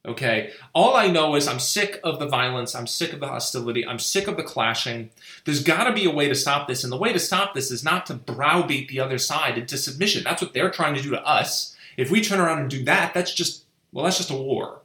Okay, 0.06 0.52
all 0.74 0.96
I 0.96 1.08
know 1.08 1.36
is 1.36 1.50
I'm 1.50 1.60
sick 1.60 2.00
of 2.02 2.20
the 2.20 2.28
violence. 2.28 2.76
I'm 2.76 2.88
sick 2.88 3.12
of 3.12 3.20
the 3.20 3.28
hostility. 3.28 3.86
I'm 3.86 4.00
sick 4.00 4.28
of 4.28 4.38
the 4.38 4.44
clashing. 4.44 5.10
There's 5.44 5.62
got 5.62 5.84
to 5.84 5.94
be 5.94 6.06
a 6.06 6.14
way 6.14 6.30
to 6.30 6.36
stop 6.36 6.68
this, 6.68 6.84
and 6.84 6.94
the 6.94 6.98
way 6.98 7.12
to 7.12 7.20
stop 7.20 7.54
this 7.54 7.72
is 7.72 7.84
not 7.84 8.06
to 8.06 8.14
browbeat 8.14 8.88
the 8.88 9.02
other 9.02 9.18
side 9.18 9.58
into 9.58 9.78
submission. 9.78 10.24
That's 10.24 10.42
what 10.42 10.54
they're 10.54 10.72
trying 10.72 10.96
to 10.96 11.02
do 11.02 11.10
to 11.10 11.28
us. 11.28 11.76
If 11.98 12.10
we 12.10 12.22
turn 12.22 12.40
around 12.40 12.60
and 12.60 12.70
do 12.70 12.86
that, 12.86 13.14
that's 13.14 13.34
just 13.34 13.66
well, 13.92 14.06
that's 14.06 14.18
just 14.18 14.32
a 14.32 14.36
war. 14.36 14.82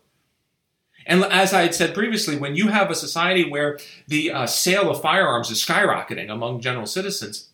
And 1.06 1.24
as 1.24 1.52
I 1.52 1.62
had 1.62 1.74
said 1.74 1.94
previously, 1.94 2.36
when 2.36 2.56
you 2.56 2.68
have 2.68 2.90
a 2.90 2.94
society 2.94 3.48
where 3.48 3.78
the 4.08 4.30
uh, 4.30 4.46
sale 4.46 4.90
of 4.90 5.02
firearms 5.02 5.50
is 5.50 5.64
skyrocketing 5.64 6.30
among 6.30 6.60
general 6.60 6.86
citizens, 6.86 7.48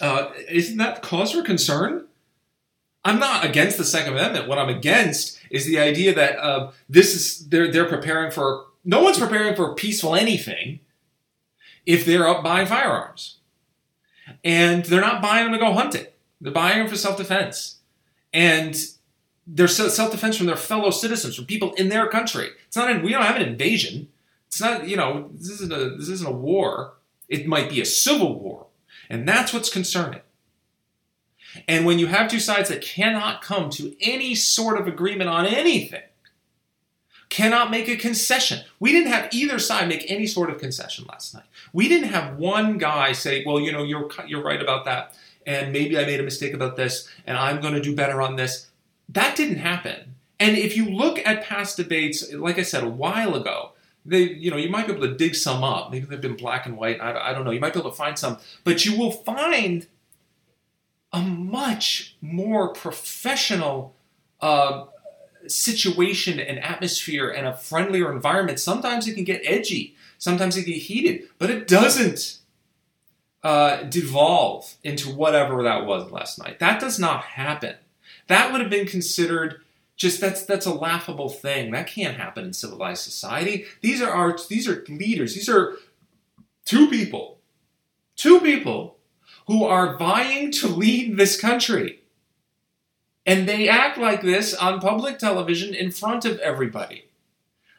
uh, 0.00 0.30
isn't 0.48 0.78
that 0.78 1.02
cause 1.02 1.32
for 1.32 1.42
concern? 1.42 2.06
I'm 3.04 3.18
not 3.18 3.44
against 3.44 3.78
the 3.78 3.84
Second 3.84 4.14
Amendment. 4.14 4.48
What 4.48 4.58
I'm 4.58 4.68
against 4.68 5.38
is 5.50 5.66
the 5.66 5.78
idea 5.78 6.14
that 6.14 6.38
uh, 6.38 6.70
this 6.88 7.14
is 7.14 7.48
they're 7.48 7.70
they're 7.70 7.88
preparing 7.88 8.30
for 8.30 8.66
no 8.84 9.02
one's 9.02 9.18
preparing 9.18 9.54
for 9.54 9.74
peaceful 9.74 10.14
anything 10.14 10.80
if 11.84 12.04
they're 12.04 12.28
up 12.28 12.44
buying 12.44 12.66
firearms, 12.66 13.38
and 14.44 14.84
they're 14.84 15.00
not 15.00 15.20
buying 15.20 15.44
them 15.44 15.52
to 15.52 15.58
go 15.58 15.72
hunting. 15.72 16.06
They're 16.40 16.52
buying 16.52 16.78
them 16.78 16.88
for 16.88 16.96
self 16.96 17.16
defense, 17.16 17.78
and 18.32 18.76
their 19.46 19.68
self-defense 19.68 20.36
from 20.36 20.46
their 20.46 20.56
fellow 20.56 20.90
citizens, 20.90 21.36
from 21.36 21.46
people 21.46 21.72
in 21.74 21.88
their 21.88 22.08
country. 22.08 22.50
It's 22.66 22.76
not. 22.76 23.02
We 23.02 23.10
don't 23.10 23.22
have 23.22 23.36
an 23.36 23.42
invasion. 23.42 24.08
It's 24.48 24.60
not. 24.60 24.88
You 24.88 24.96
know, 24.96 25.30
this 25.34 25.48
isn't 25.50 25.72
a. 25.72 25.96
This 25.96 26.08
isn't 26.08 26.28
a 26.28 26.32
war. 26.32 26.94
It 27.28 27.46
might 27.46 27.70
be 27.70 27.80
a 27.80 27.86
civil 27.86 28.38
war, 28.38 28.66
and 29.08 29.28
that's 29.28 29.52
what's 29.52 29.70
concerning. 29.70 30.20
And 31.68 31.84
when 31.84 31.98
you 31.98 32.06
have 32.06 32.30
two 32.30 32.40
sides 32.40 32.68
that 32.68 32.82
cannot 32.82 33.42
come 33.42 33.68
to 33.70 33.94
any 34.00 34.34
sort 34.34 34.80
of 34.80 34.86
agreement 34.86 35.28
on 35.28 35.46
anything, 35.46 36.02
cannot 37.28 37.70
make 37.70 37.88
a 37.88 37.96
concession. 37.96 38.60
We 38.80 38.92
didn't 38.92 39.12
have 39.12 39.32
either 39.32 39.58
side 39.58 39.88
make 39.88 40.10
any 40.10 40.26
sort 40.26 40.50
of 40.50 40.58
concession 40.58 41.06
last 41.08 41.34
night. 41.34 41.44
We 41.72 41.88
didn't 41.88 42.10
have 42.10 42.36
one 42.36 42.78
guy 42.78 43.12
say, 43.12 43.44
"Well, 43.44 43.58
you 43.60 43.72
know, 43.72 43.82
you're 43.82 44.08
you're 44.26 44.42
right 44.42 44.62
about 44.62 44.84
that." 44.84 45.16
And 45.46 45.72
maybe 45.72 45.98
I 45.98 46.04
made 46.04 46.20
a 46.20 46.22
mistake 46.22 46.54
about 46.54 46.76
this, 46.76 47.08
and 47.26 47.36
I'm 47.36 47.60
going 47.60 47.74
to 47.74 47.80
do 47.80 47.96
better 47.96 48.22
on 48.22 48.36
this 48.36 48.68
that 49.12 49.36
didn't 49.36 49.58
happen. 49.58 50.14
And 50.40 50.56
if 50.56 50.76
you 50.76 50.90
look 50.90 51.20
at 51.24 51.44
past 51.44 51.76
debates, 51.76 52.32
like 52.32 52.58
I 52.58 52.62
said 52.62 52.82
a 52.82 52.88
while 52.88 53.34
ago, 53.34 53.72
they, 54.04 54.22
you 54.22 54.50
know, 54.50 54.56
you 54.56 54.68
might 54.68 54.86
be 54.86 54.92
able 54.92 55.06
to 55.06 55.14
dig 55.14 55.34
some 55.34 55.62
up. 55.62 55.90
Maybe 55.90 56.06
they've 56.06 56.20
been 56.20 56.36
black 56.36 56.66
and 56.66 56.76
white. 56.76 57.00
I, 57.00 57.30
I 57.30 57.32
don't 57.32 57.44
know. 57.44 57.52
You 57.52 57.60
might 57.60 57.74
be 57.74 57.78
able 57.78 57.90
to 57.90 57.96
find 57.96 58.18
some, 58.18 58.38
but 58.64 58.84
you 58.84 58.98
will 58.98 59.12
find 59.12 59.86
a 61.12 61.20
much 61.20 62.16
more 62.20 62.72
professional 62.72 63.94
uh, 64.40 64.86
situation 65.46 66.40
and 66.40 66.58
atmosphere 66.58 67.28
and 67.28 67.46
a 67.46 67.56
friendlier 67.56 68.12
environment. 68.12 68.58
Sometimes 68.58 69.06
it 69.06 69.14
can 69.14 69.24
get 69.24 69.42
edgy. 69.44 69.94
Sometimes 70.18 70.56
it 70.56 70.64
can 70.64 70.72
get 70.72 70.82
heated, 70.82 71.28
but 71.38 71.50
it 71.50 71.68
doesn't 71.68 72.38
uh, 73.42 73.82
devolve 73.84 74.76
into 74.82 75.10
whatever 75.10 75.62
that 75.62 75.84
was 75.84 76.10
last 76.10 76.38
night. 76.38 76.58
That 76.60 76.80
does 76.80 76.98
not 76.98 77.24
happen. 77.24 77.74
That 78.28 78.52
would 78.52 78.60
have 78.60 78.70
been 78.70 78.86
considered 78.86 79.62
just 79.96 80.20
that's 80.20 80.44
that's 80.44 80.66
a 80.66 80.74
laughable 80.74 81.28
thing. 81.28 81.70
That 81.70 81.86
can't 81.86 82.16
happen 82.16 82.44
in 82.44 82.52
civilized 82.52 83.02
society. 83.02 83.66
These 83.82 84.02
are 84.02 84.10
our 84.10 84.36
these 84.48 84.68
are 84.68 84.84
leaders. 84.88 85.34
These 85.34 85.48
are 85.48 85.76
two 86.64 86.88
people. 86.88 87.38
Two 88.16 88.40
people 88.40 88.98
who 89.46 89.64
are 89.64 89.96
vying 89.96 90.50
to 90.52 90.68
lead 90.68 91.16
this 91.16 91.40
country. 91.40 92.00
And 93.24 93.48
they 93.48 93.68
act 93.68 93.98
like 93.98 94.22
this 94.22 94.54
on 94.54 94.80
public 94.80 95.18
television 95.18 95.74
in 95.74 95.90
front 95.90 96.24
of 96.24 96.38
everybody. 96.40 97.04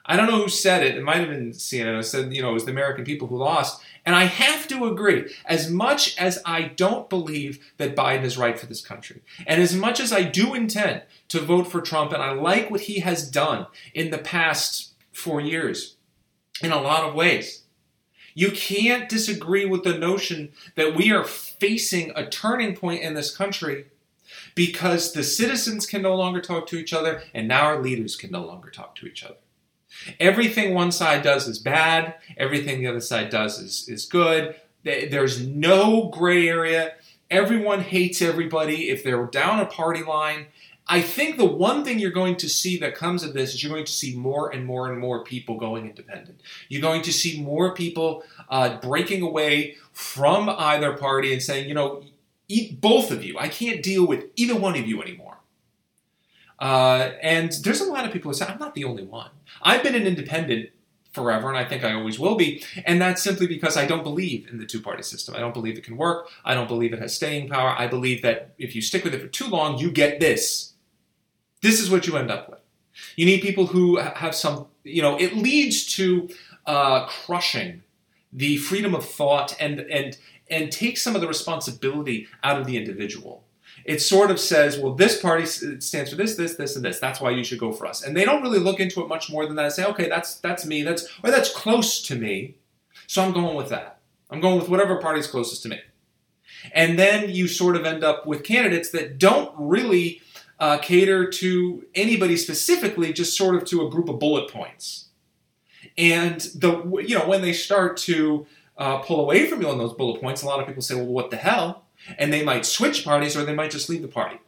I 0.05 0.17
don't 0.17 0.29
know 0.29 0.41
who 0.41 0.49
said 0.49 0.83
it. 0.83 0.97
It 0.97 1.03
might 1.03 1.19
have 1.19 1.29
been 1.29 1.51
CNN. 1.51 1.99
It 1.99 2.03
said, 2.03 2.33
you 2.33 2.41
know, 2.41 2.49
it 2.49 2.53
was 2.53 2.65
the 2.65 2.71
American 2.71 3.05
people 3.05 3.27
who 3.27 3.37
lost. 3.37 3.81
And 4.05 4.15
I 4.15 4.25
have 4.25 4.67
to 4.67 4.85
agree. 4.85 5.33
As 5.45 5.69
much 5.69 6.17
as 6.17 6.41
I 6.45 6.63
don't 6.63 7.09
believe 7.09 7.59
that 7.77 7.95
Biden 7.95 8.23
is 8.23 8.37
right 8.37 8.59
for 8.59 8.65
this 8.65 8.85
country, 8.85 9.21
and 9.47 9.61
as 9.61 9.73
much 9.73 10.01
as 10.01 10.11
I 10.11 10.23
do 10.23 10.53
intend 10.53 11.03
to 11.29 11.39
vote 11.39 11.67
for 11.67 11.79
Trump, 11.79 12.11
and 12.11 12.21
I 12.21 12.33
like 12.33 12.69
what 12.69 12.81
he 12.81 12.99
has 12.99 13.29
done 13.29 13.67
in 13.93 14.11
the 14.11 14.17
past 14.17 14.93
four 15.13 15.39
years 15.39 15.95
in 16.61 16.73
a 16.73 16.81
lot 16.81 17.07
of 17.07 17.15
ways, 17.15 17.63
you 18.33 18.51
can't 18.51 19.07
disagree 19.07 19.65
with 19.65 19.83
the 19.83 19.97
notion 19.97 20.51
that 20.75 20.95
we 20.95 21.11
are 21.11 21.23
facing 21.23 22.11
a 22.15 22.27
turning 22.27 22.75
point 22.75 23.03
in 23.03 23.13
this 23.13 23.35
country 23.35 23.85
because 24.55 25.13
the 25.13 25.23
citizens 25.23 25.85
can 25.85 26.01
no 26.01 26.15
longer 26.15 26.41
talk 26.41 26.67
to 26.67 26.77
each 26.77 26.93
other, 26.93 27.23
and 27.33 27.47
now 27.47 27.63
our 27.63 27.81
leaders 27.81 28.15
can 28.17 28.31
no 28.31 28.43
longer 28.45 28.69
talk 28.69 28.95
to 28.95 29.05
each 29.05 29.23
other. 29.23 29.35
Everything 30.19 30.73
one 30.73 30.91
side 30.91 31.23
does 31.23 31.47
is 31.47 31.59
bad, 31.59 32.15
everything 32.37 32.79
the 32.79 32.87
other 32.87 33.01
side 33.01 33.29
does 33.29 33.59
is, 33.59 33.87
is 33.87 34.05
good. 34.05 34.55
There's 34.83 35.45
no 35.45 36.09
gray 36.09 36.47
area. 36.47 36.93
Everyone 37.31 37.81
hates 37.81 38.21
everybody. 38.21 38.89
If 38.89 39.03
they're 39.03 39.25
down 39.27 39.59
a 39.59 39.65
party 39.65 40.03
line, 40.03 40.47
I 40.87 41.01
think 41.01 41.37
the 41.37 41.45
one 41.45 41.85
thing 41.85 41.99
you're 41.99 42.11
going 42.11 42.35
to 42.37 42.49
see 42.49 42.77
that 42.79 42.95
comes 42.95 43.23
of 43.23 43.33
this 43.33 43.53
is 43.53 43.63
you're 43.63 43.71
going 43.71 43.85
to 43.85 43.91
see 43.91 44.15
more 44.15 44.53
and 44.53 44.65
more 44.65 44.91
and 44.91 44.99
more 44.99 45.23
people 45.23 45.57
going 45.57 45.85
independent. 45.85 46.41
You're 46.67 46.81
going 46.81 47.01
to 47.03 47.13
see 47.13 47.41
more 47.41 47.73
people 47.73 48.23
uh, 48.49 48.77
breaking 48.81 49.21
away 49.21 49.77
from 49.93 50.49
either 50.49 50.97
party 50.97 51.31
and 51.31 51.41
saying, 51.41 51.69
you 51.69 51.73
know, 51.73 52.03
eat 52.49 52.81
both 52.81 53.11
of 53.11 53.23
you. 53.23 53.37
I 53.39 53.47
can't 53.47 53.81
deal 53.81 54.05
with 54.05 54.25
either 54.35 54.55
one 54.55 54.77
of 54.77 54.85
you 54.85 55.01
anymore. 55.01 55.37
Uh, 56.63 57.11
and 57.21 57.51
there's 57.63 57.81
a 57.81 57.91
lot 57.91 58.05
of 58.05 58.13
people 58.13 58.31
who 58.31 58.37
say, 58.37 58.45
I'm 58.45 58.57
not 58.57 58.73
the 58.73 58.85
only 58.85 59.03
one. 59.03 59.31
I've 59.61 59.83
been 59.83 59.95
an 59.95 60.07
independent 60.07 60.69
forever, 61.11 61.49
and 61.49 61.57
I 61.57 61.65
think 61.65 61.83
I 61.83 61.91
always 61.91 62.17
will 62.17 62.35
be. 62.35 62.63
And 62.85 63.01
that's 63.01 63.21
simply 63.21 63.47
because 63.47 63.75
I 63.75 63.85
don't 63.85 64.01
believe 64.01 64.47
in 64.49 64.59
the 64.59 64.65
two 64.65 64.79
party 64.79 65.03
system. 65.03 65.35
I 65.35 65.39
don't 65.39 65.53
believe 65.53 65.77
it 65.77 65.83
can 65.83 65.97
work. 65.97 66.29
I 66.45 66.53
don't 66.53 66.69
believe 66.69 66.93
it 66.93 66.99
has 66.99 67.13
staying 67.13 67.49
power. 67.49 67.75
I 67.77 67.87
believe 67.87 68.21
that 68.21 68.53
if 68.57 68.75
you 68.75 68.81
stick 68.81 69.03
with 69.03 69.13
it 69.13 69.21
for 69.21 69.27
too 69.27 69.47
long, 69.47 69.77
you 69.77 69.91
get 69.91 70.21
this. 70.21 70.71
This 71.61 71.81
is 71.81 71.91
what 71.91 72.07
you 72.07 72.15
end 72.15 72.31
up 72.31 72.49
with. 72.49 72.59
You 73.17 73.25
need 73.25 73.41
people 73.41 73.67
who 73.67 73.97
have 73.97 74.33
some, 74.33 74.67
you 74.85 75.01
know, 75.01 75.19
it 75.19 75.35
leads 75.35 75.85
to 75.97 76.29
uh, 76.65 77.07
crushing 77.07 77.83
the 78.31 78.55
freedom 78.55 78.95
of 78.95 79.03
thought 79.03 79.53
and, 79.59 79.81
and, 79.81 80.17
and 80.49 80.71
take 80.71 80.97
some 80.97 81.13
of 81.13 81.19
the 81.19 81.27
responsibility 81.27 82.29
out 82.41 82.57
of 82.57 82.67
the 82.67 82.77
individual 82.77 83.42
it 83.85 84.01
sort 84.01 84.31
of 84.31 84.39
says, 84.39 84.77
well, 84.77 84.93
this 84.93 85.21
party 85.21 85.45
stands 85.45 86.09
for 86.09 86.15
this, 86.15 86.35
this, 86.35 86.55
this, 86.55 86.75
and 86.75 86.85
this. 86.85 86.99
That's 86.99 87.19
why 87.19 87.31
you 87.31 87.43
should 87.43 87.59
go 87.59 87.71
for 87.71 87.85
us. 87.85 88.03
And 88.03 88.15
they 88.15 88.25
don't 88.25 88.41
really 88.41 88.59
look 88.59 88.79
into 88.79 89.01
it 89.01 89.07
much 89.07 89.29
more 89.29 89.45
than 89.45 89.55
that. 89.57 89.73
Say, 89.73 89.85
okay, 89.85 90.07
that's 90.07 90.35
that's 90.35 90.65
me. 90.65 90.83
That's 90.83 91.07
or 91.23 91.31
that's 91.31 91.51
close 91.51 92.01
to 92.03 92.15
me. 92.15 92.55
So 93.07 93.23
I'm 93.23 93.33
going 93.33 93.55
with 93.55 93.69
that. 93.69 93.99
I'm 94.29 94.39
going 94.39 94.59
with 94.59 94.69
whatever 94.69 94.97
party's 94.97 95.27
closest 95.27 95.63
to 95.63 95.69
me. 95.69 95.79
And 96.71 96.97
then 96.97 97.29
you 97.29 97.47
sort 97.47 97.75
of 97.75 97.85
end 97.85 98.03
up 98.03 98.25
with 98.25 98.43
candidates 98.43 98.89
that 98.91 99.17
don't 99.17 99.53
really 99.57 100.21
uh, 100.59 100.77
cater 100.77 101.29
to 101.29 101.85
anybody 101.93 102.37
specifically, 102.37 103.11
just 103.11 103.35
sort 103.35 103.55
of 103.55 103.65
to 103.65 103.85
a 103.85 103.89
group 103.89 104.07
of 104.07 104.19
bullet 104.19 104.49
points. 104.49 105.09
And 105.97 106.39
the 106.55 107.03
you 107.05 107.17
know 107.17 107.27
when 107.27 107.41
they 107.41 107.53
start 107.53 107.97
to 107.97 108.47
uh, 108.77 108.99
pull 108.99 109.19
away 109.19 109.47
from 109.47 109.61
you 109.61 109.67
on 109.67 109.77
those 109.77 109.93
bullet 109.93 110.21
points, 110.21 110.41
a 110.41 110.45
lot 110.45 110.59
of 110.59 110.67
people 110.67 110.81
say, 110.81 110.95
well, 110.95 111.05
what 111.05 111.31
the 111.31 111.37
hell? 111.37 111.82
And 112.17 112.31
they 112.31 112.43
might 112.43 112.65
switch 112.65 113.03
parties 113.03 113.35
or 113.35 113.43
they 113.43 113.53
might 113.53 113.71
just 113.71 113.89
leave 113.89 114.01
the 114.01 114.07
party. 114.07 114.39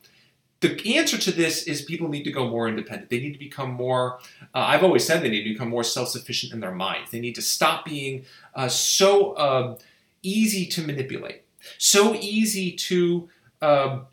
The 0.61 0.97
answer 0.97 1.17
to 1.17 1.31
this 1.31 1.63
is 1.63 1.81
people 1.81 2.07
need 2.07 2.23
to 2.23 2.31
go 2.31 2.49
more 2.49 2.67
independent. 2.67 3.09
They 3.09 3.19
need 3.19 3.33
to 3.33 3.39
become 3.39 3.71
more, 3.71 4.19
uh, 4.53 4.59
I've 4.59 4.83
always 4.83 5.05
said 5.05 5.21
they 5.21 5.29
need 5.29 5.43
to 5.43 5.53
become 5.53 5.69
more 5.69 5.83
self 5.83 6.09
sufficient 6.09 6.53
in 6.53 6.59
their 6.59 6.73
minds. 6.73 7.11
They 7.11 7.19
need 7.19 7.35
to 7.35 7.41
stop 7.41 7.85
being 7.85 8.25
uh, 8.55 8.67
so 8.69 9.33
uh, 9.33 9.77
easy 10.23 10.65
to 10.67 10.81
manipulate, 10.81 11.43
so 11.77 12.15
easy 12.15 12.71
to, 12.71 13.29
um, 13.61 14.07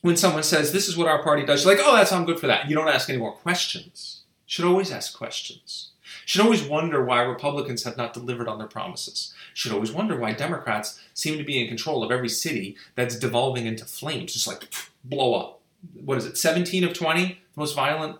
when 0.00 0.16
someone 0.16 0.42
says, 0.42 0.72
This 0.72 0.88
is 0.88 0.96
what 0.96 1.08
our 1.08 1.22
party 1.22 1.44
does, 1.44 1.64
you're 1.64 1.74
like, 1.74 1.84
Oh, 1.84 1.94
that's, 1.94 2.10
I'm 2.10 2.24
good 2.24 2.40
for 2.40 2.48
that. 2.48 2.68
You 2.68 2.74
don't 2.74 2.88
ask 2.88 3.08
any 3.08 3.18
more 3.18 3.32
questions. 3.32 4.22
You 4.46 4.52
should 4.52 4.64
always 4.64 4.90
ask 4.90 5.16
questions. 5.16 5.91
Should 6.24 6.42
always 6.42 6.62
wonder 6.62 7.04
why 7.04 7.22
Republicans 7.22 7.84
have 7.84 7.96
not 7.96 8.12
delivered 8.12 8.48
on 8.48 8.58
their 8.58 8.66
promises. 8.66 9.34
Should 9.54 9.72
always 9.72 9.92
wonder 9.92 10.16
why 10.16 10.32
Democrats 10.32 11.00
seem 11.14 11.38
to 11.38 11.44
be 11.44 11.60
in 11.60 11.68
control 11.68 12.02
of 12.02 12.10
every 12.10 12.28
city 12.28 12.76
that's 12.94 13.18
devolving 13.18 13.66
into 13.66 13.84
flames, 13.84 14.32
just 14.32 14.46
like 14.46 14.72
blow 15.04 15.34
up. 15.34 15.60
What 16.04 16.18
is 16.18 16.26
it? 16.26 16.38
17 16.38 16.84
of 16.84 16.94
20 16.94 17.38
the 17.54 17.60
most 17.60 17.74
violent 17.74 18.18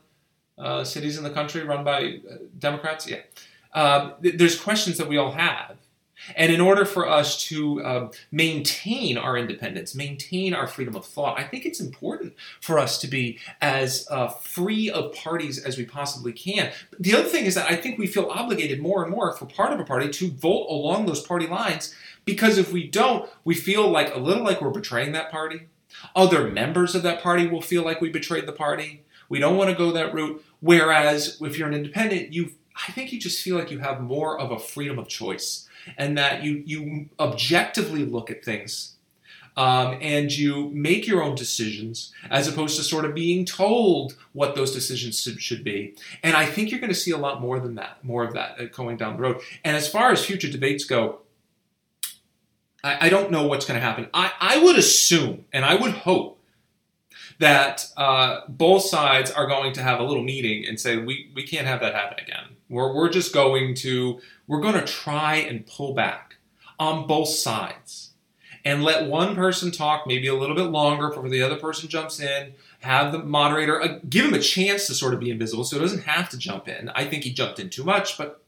uh, 0.58 0.84
cities 0.84 1.16
in 1.16 1.24
the 1.24 1.30
country 1.30 1.62
run 1.62 1.84
by 1.84 2.20
uh, 2.30 2.36
Democrats? 2.58 3.08
Yeah. 3.08 3.20
Uh, 3.72 4.12
there's 4.20 4.58
questions 4.58 4.98
that 4.98 5.08
we 5.08 5.16
all 5.16 5.32
have 5.32 5.76
and 6.36 6.52
in 6.52 6.60
order 6.60 6.84
for 6.84 7.08
us 7.08 7.42
to 7.44 7.82
uh, 7.82 8.10
maintain 8.30 9.18
our 9.18 9.36
independence, 9.36 9.94
maintain 9.94 10.54
our 10.54 10.66
freedom 10.66 10.94
of 10.94 11.04
thought, 11.04 11.38
I 11.38 11.44
think 11.44 11.64
it's 11.64 11.80
important 11.80 12.34
for 12.60 12.78
us 12.78 12.98
to 13.00 13.08
be 13.08 13.38
as 13.60 14.06
uh, 14.10 14.28
free 14.28 14.90
of 14.90 15.14
parties 15.14 15.62
as 15.62 15.76
we 15.76 15.84
possibly 15.84 16.32
can. 16.32 16.72
The 16.98 17.14
other 17.14 17.28
thing 17.28 17.44
is 17.44 17.54
that 17.54 17.70
I 17.70 17.76
think 17.76 17.98
we 17.98 18.06
feel 18.06 18.28
obligated 18.30 18.80
more 18.80 19.02
and 19.02 19.10
more 19.10 19.32
for 19.32 19.46
part 19.46 19.72
of 19.72 19.80
a 19.80 19.84
party 19.84 20.10
to 20.10 20.30
vote 20.30 20.66
along 20.68 21.06
those 21.06 21.24
party 21.24 21.46
lines 21.46 21.94
because 22.24 22.58
if 22.58 22.72
we 22.72 22.86
don't, 22.86 23.28
we 23.44 23.54
feel 23.54 23.88
like 23.88 24.14
a 24.14 24.18
little 24.18 24.44
like 24.44 24.60
we're 24.60 24.70
betraying 24.70 25.12
that 25.12 25.30
party. 25.30 25.68
Other 26.16 26.50
members 26.50 26.94
of 26.94 27.02
that 27.02 27.22
party 27.22 27.46
will 27.46 27.60
feel 27.60 27.84
like 27.84 28.00
we 28.00 28.10
betrayed 28.10 28.46
the 28.46 28.52
party. 28.52 29.04
We 29.28 29.38
don't 29.38 29.56
want 29.56 29.70
to 29.70 29.76
go 29.76 29.92
that 29.92 30.14
route. 30.14 30.44
Whereas 30.60 31.38
if 31.40 31.58
you're 31.58 31.68
an 31.68 31.74
independent, 31.74 32.32
you 32.32 32.52
I 32.88 32.92
think 32.92 33.12
you 33.12 33.20
just 33.20 33.42
feel 33.42 33.58
like 33.58 33.70
you 33.70 33.80
have 33.80 34.00
more 34.00 34.38
of 34.38 34.50
a 34.50 34.58
freedom 34.58 34.98
of 34.98 35.06
choice 35.06 35.68
and 35.96 36.16
that 36.18 36.42
you 36.42 36.62
you 36.66 37.08
objectively 37.18 38.04
look 38.04 38.30
at 38.30 38.44
things 38.44 38.92
um, 39.56 39.98
and 40.00 40.36
you 40.36 40.70
make 40.72 41.06
your 41.06 41.22
own 41.22 41.34
decisions 41.34 42.12
as 42.30 42.48
opposed 42.48 42.76
to 42.76 42.82
sort 42.82 43.04
of 43.04 43.14
being 43.14 43.44
told 43.44 44.16
what 44.32 44.54
those 44.54 44.72
decisions 44.72 45.20
should 45.40 45.62
be. 45.62 45.94
And 46.22 46.36
I 46.36 46.46
think 46.46 46.70
you're 46.70 46.80
going 46.80 46.92
to 46.92 46.98
see 46.98 47.10
a 47.10 47.18
lot 47.18 47.40
more 47.40 47.60
than 47.60 47.74
that, 47.74 48.02
more 48.02 48.24
of 48.24 48.32
that 48.34 48.60
uh, 48.60 48.64
going 48.72 48.96
down 48.96 49.16
the 49.16 49.22
road. 49.22 49.40
And 49.64 49.76
as 49.76 49.88
far 49.88 50.10
as 50.10 50.24
future 50.24 50.50
debates 50.50 50.84
go, 50.84 51.20
I, 52.82 53.06
I 53.06 53.08
don't 53.08 53.30
know 53.30 53.46
what's 53.46 53.66
going 53.66 53.78
to 53.78 53.86
happen. 53.86 54.08
I, 54.14 54.32
I 54.40 54.62
would 54.62 54.76
assume 54.76 55.44
and 55.52 55.64
I 55.64 55.74
would 55.74 55.92
hope 55.92 56.38
that 57.38 57.90
uh, 57.96 58.40
both 58.48 58.84
sides 58.84 59.30
are 59.30 59.46
going 59.46 59.72
to 59.74 59.82
have 59.82 60.00
a 60.00 60.04
little 60.04 60.22
meeting 60.22 60.64
and 60.66 60.78
say 60.78 60.96
we, 60.96 61.30
we 61.34 61.42
can't 61.46 61.66
have 61.66 61.80
that 61.80 61.94
happen 61.94 62.18
again. 62.22 62.51
We're, 62.72 62.94
we're 62.94 63.10
just 63.10 63.32
going 63.32 63.74
to 63.76 64.20
we're 64.48 64.60
going 64.60 64.74
to 64.74 64.84
try 64.84 65.36
and 65.36 65.66
pull 65.66 65.94
back 65.94 66.36
on 66.78 67.06
both 67.06 67.28
sides 67.28 68.10
and 68.64 68.82
let 68.82 69.08
one 69.08 69.34
person 69.34 69.70
talk 69.70 70.06
maybe 70.06 70.26
a 70.26 70.34
little 70.34 70.56
bit 70.56 70.64
longer 70.64 71.08
before 71.08 71.28
the 71.28 71.42
other 71.42 71.56
person 71.56 71.88
jumps 71.88 72.18
in. 72.20 72.54
Have 72.80 73.12
the 73.12 73.18
moderator 73.18 73.80
uh, 73.80 73.98
give 74.08 74.24
him 74.24 74.34
a 74.34 74.40
chance 74.40 74.86
to 74.86 74.94
sort 74.94 75.14
of 75.14 75.20
be 75.20 75.30
invisible, 75.30 75.64
so 75.64 75.76
he 75.76 75.82
doesn't 75.82 76.04
have 76.04 76.28
to 76.30 76.38
jump 76.38 76.66
in. 76.66 76.88
I 76.90 77.04
think 77.04 77.24
he 77.24 77.32
jumped 77.32 77.60
in 77.60 77.70
too 77.70 77.84
much, 77.84 78.18
but 78.18 78.42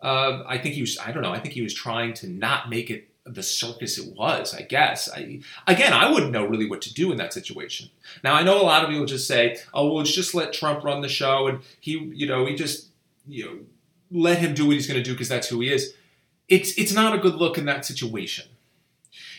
uh, 0.00 0.42
I 0.46 0.58
think 0.58 0.74
he 0.74 0.80
was. 0.80 0.98
I 0.98 1.12
don't 1.12 1.22
know. 1.22 1.32
I 1.32 1.38
think 1.38 1.54
he 1.54 1.62
was 1.62 1.74
trying 1.74 2.14
to 2.14 2.28
not 2.28 2.70
make 2.70 2.90
it 2.90 3.08
the 3.24 3.42
circus 3.42 3.98
it 3.98 4.16
was, 4.16 4.54
I 4.54 4.62
guess. 4.62 5.08
I, 5.08 5.40
again, 5.66 5.92
I 5.92 6.10
wouldn't 6.10 6.32
know 6.32 6.44
really 6.44 6.68
what 6.68 6.82
to 6.82 6.94
do 6.94 7.12
in 7.12 7.18
that 7.18 7.32
situation. 7.32 7.90
Now, 8.24 8.34
I 8.34 8.42
know 8.42 8.60
a 8.60 8.64
lot 8.64 8.82
of 8.82 8.90
people 8.90 9.06
just 9.06 9.28
say, 9.28 9.58
"Oh, 9.74 9.86
well, 9.86 9.96
let's 9.98 10.12
just 10.12 10.34
let 10.34 10.52
Trump 10.52 10.82
run 10.82 11.00
the 11.00 11.08
show," 11.08 11.46
and 11.46 11.60
he, 11.78 11.92
you 12.14 12.26
know, 12.26 12.46
he 12.46 12.54
just, 12.54 12.88
you 13.26 13.44
know, 13.44 13.58
let 14.10 14.38
him 14.38 14.54
do 14.54 14.66
what 14.66 14.74
he's 14.74 14.86
going 14.86 14.98
to 14.98 15.04
do 15.04 15.12
because 15.12 15.28
that's 15.28 15.48
who 15.48 15.60
he 15.60 15.72
is. 15.72 15.94
It's 16.48 16.76
it's 16.76 16.92
not 16.92 17.14
a 17.14 17.18
good 17.18 17.36
look 17.36 17.58
in 17.58 17.66
that 17.66 17.84
situation. 17.84 18.48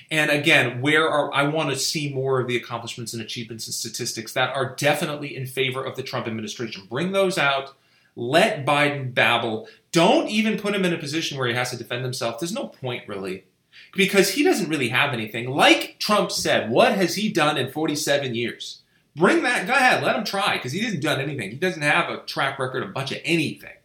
And 0.10 0.30
again, 0.30 0.82
where 0.82 1.10
are 1.10 1.34
I 1.34 1.44
want 1.44 1.70
to 1.70 1.76
see 1.78 2.14
more 2.14 2.40
of 2.40 2.48
the 2.48 2.58
accomplishments 2.58 3.14
and 3.14 3.22
achievements 3.22 3.68
and 3.68 3.74
statistics 3.74 4.34
that 4.34 4.54
are 4.56 4.76
definitely 4.76 5.36
in 5.36 5.46
favor 5.46 5.84
of 5.84 5.96
the 5.96 6.04
Trump 6.04 6.28
administration. 6.28 6.88
Bring 6.90 7.12
those 7.12 7.38
out. 7.38 7.74
Let 8.16 8.66
Biden 8.66 9.14
babble. 9.14 9.68
Don't 9.92 10.28
even 10.28 10.60
put 10.60 10.76
him 10.76 10.84
in 10.84 10.94
a 10.94 10.98
position 10.98 11.38
where 11.38 11.48
he 11.48 11.54
has 11.54 11.72
to 11.72 11.78
defend 11.78 12.04
himself. 12.04 12.40
There's 12.40 12.54
no 12.54 12.68
point 12.68 13.08
really 13.08 13.46
because 13.94 14.32
he 14.32 14.44
doesn't 14.44 14.70
really 14.70 14.90
have 14.90 15.14
anything. 15.14 15.50
Like 15.50 15.98
Trump 16.00 16.32
said, 16.32 16.70
what 16.70 16.94
has 16.94 17.16
he 17.16 17.32
done 17.32 17.58
in 17.58 17.72
47 17.72 18.36
years? 18.36 18.81
Bring 19.16 19.44
that, 19.44 19.68
go 19.68 19.74
ahead, 19.74 20.04
let 20.04 20.16
him 20.16 20.24
try, 20.24 20.56
because 20.56 20.72
he 20.72 20.80
hasn't 20.80 21.04
done 21.04 21.20
anything. 21.20 21.52
He 21.52 21.58
doesn't 21.58 21.82
have 21.82 22.10
a 22.10 22.20
track 22.20 22.58
record, 22.60 22.84
a 22.84 22.88
bunch 22.88 23.12
of 23.12 23.20
anything. 23.26 23.76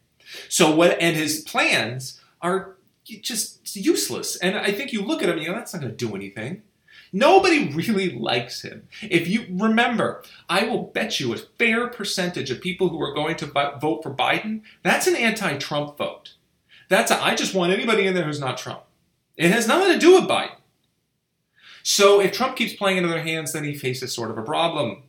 So 0.49 0.75
what, 0.75 1.01
and 1.01 1.17
his 1.17 1.41
plans 1.41 2.21
are 2.41 2.77
just 3.05 3.77
useless. 3.77 4.37
And 4.37 4.57
I 4.57 4.73
think 4.73 4.93
you 4.93 5.03
look 5.03 5.23
at 5.23 5.29
him, 5.29 5.39
you 5.39 5.49
know, 5.49 5.55
that's 5.55 5.73
not 5.73 5.83
going 5.83 5.97
to 5.97 6.07
do 6.07 6.15
anything. 6.15 6.63
Nobody 7.13 7.69
really 7.73 8.11
likes 8.11 8.63
him. 8.63 8.89
If 9.03 9.29
you 9.29 9.47
remember, 9.51 10.23
I 10.49 10.65
will 10.65 10.85
bet 10.85 11.19
you 11.19 11.33
a 11.33 11.39
fair 11.39 11.89
percentage 11.89 12.51
of 12.51 12.61
people 12.61 12.89
who 12.89 13.01
are 13.03 13.15
going 13.15 13.37
to 13.37 13.47
vote 13.81 14.03
for 14.03 14.15
Biden, 14.15 14.63
that's 14.83 15.07
an 15.07 15.17
anti 15.17 15.57
Trump 15.59 15.97
vote. 15.99 16.35
That's 16.89 17.11
a, 17.11 17.23
I 17.23 17.35
just 17.35 17.55
want 17.55 17.73
anybody 17.73 18.07
in 18.07 18.15
there 18.15 18.25
who's 18.25 18.41
not 18.41 18.59
Trump. 18.59 18.83
It 19.37 19.51
has 19.51 19.67
nothing 19.67 19.93
to 19.93 19.99
do 19.99 20.15
with 20.15 20.31
Biden. 20.31 20.57
So 21.83 22.21
if 22.21 22.33
Trump 22.33 22.57
keeps 22.57 22.75
playing 22.75 22.97
into 22.97 23.09
their 23.09 23.23
hands, 23.23 23.53
then 23.53 23.65
he 23.65 23.75
faces 23.75 24.13
sort 24.13 24.31
of 24.31 24.39
a 24.39 24.43
problem. 24.43 25.05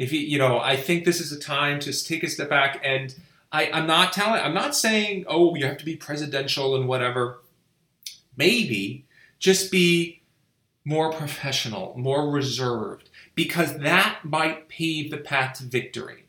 If 0.00 0.12
he, 0.12 0.24
you 0.24 0.38
know, 0.38 0.58
I 0.58 0.76
think 0.76 1.04
this 1.04 1.20
is 1.20 1.30
a 1.30 1.38
time 1.38 1.78
to 1.80 1.92
take 1.92 2.22
a 2.22 2.30
step 2.30 2.48
back 2.48 2.80
and 2.82 3.14
I, 3.52 3.70
I'm 3.70 3.86
not 3.86 4.14
telling. 4.14 4.40
I'm 4.40 4.54
not 4.54 4.74
saying, 4.74 5.26
oh, 5.28 5.54
you 5.54 5.66
have 5.66 5.76
to 5.76 5.84
be 5.84 5.94
presidential 5.94 6.74
and 6.74 6.88
whatever. 6.88 7.40
Maybe 8.34 9.04
just 9.38 9.70
be 9.70 10.22
more 10.86 11.12
professional, 11.12 11.94
more 11.98 12.30
reserved, 12.30 13.10
because 13.34 13.76
that 13.78 14.20
might 14.24 14.70
pave 14.70 15.10
the 15.10 15.18
path 15.18 15.58
to 15.58 15.64
victory. 15.64 16.24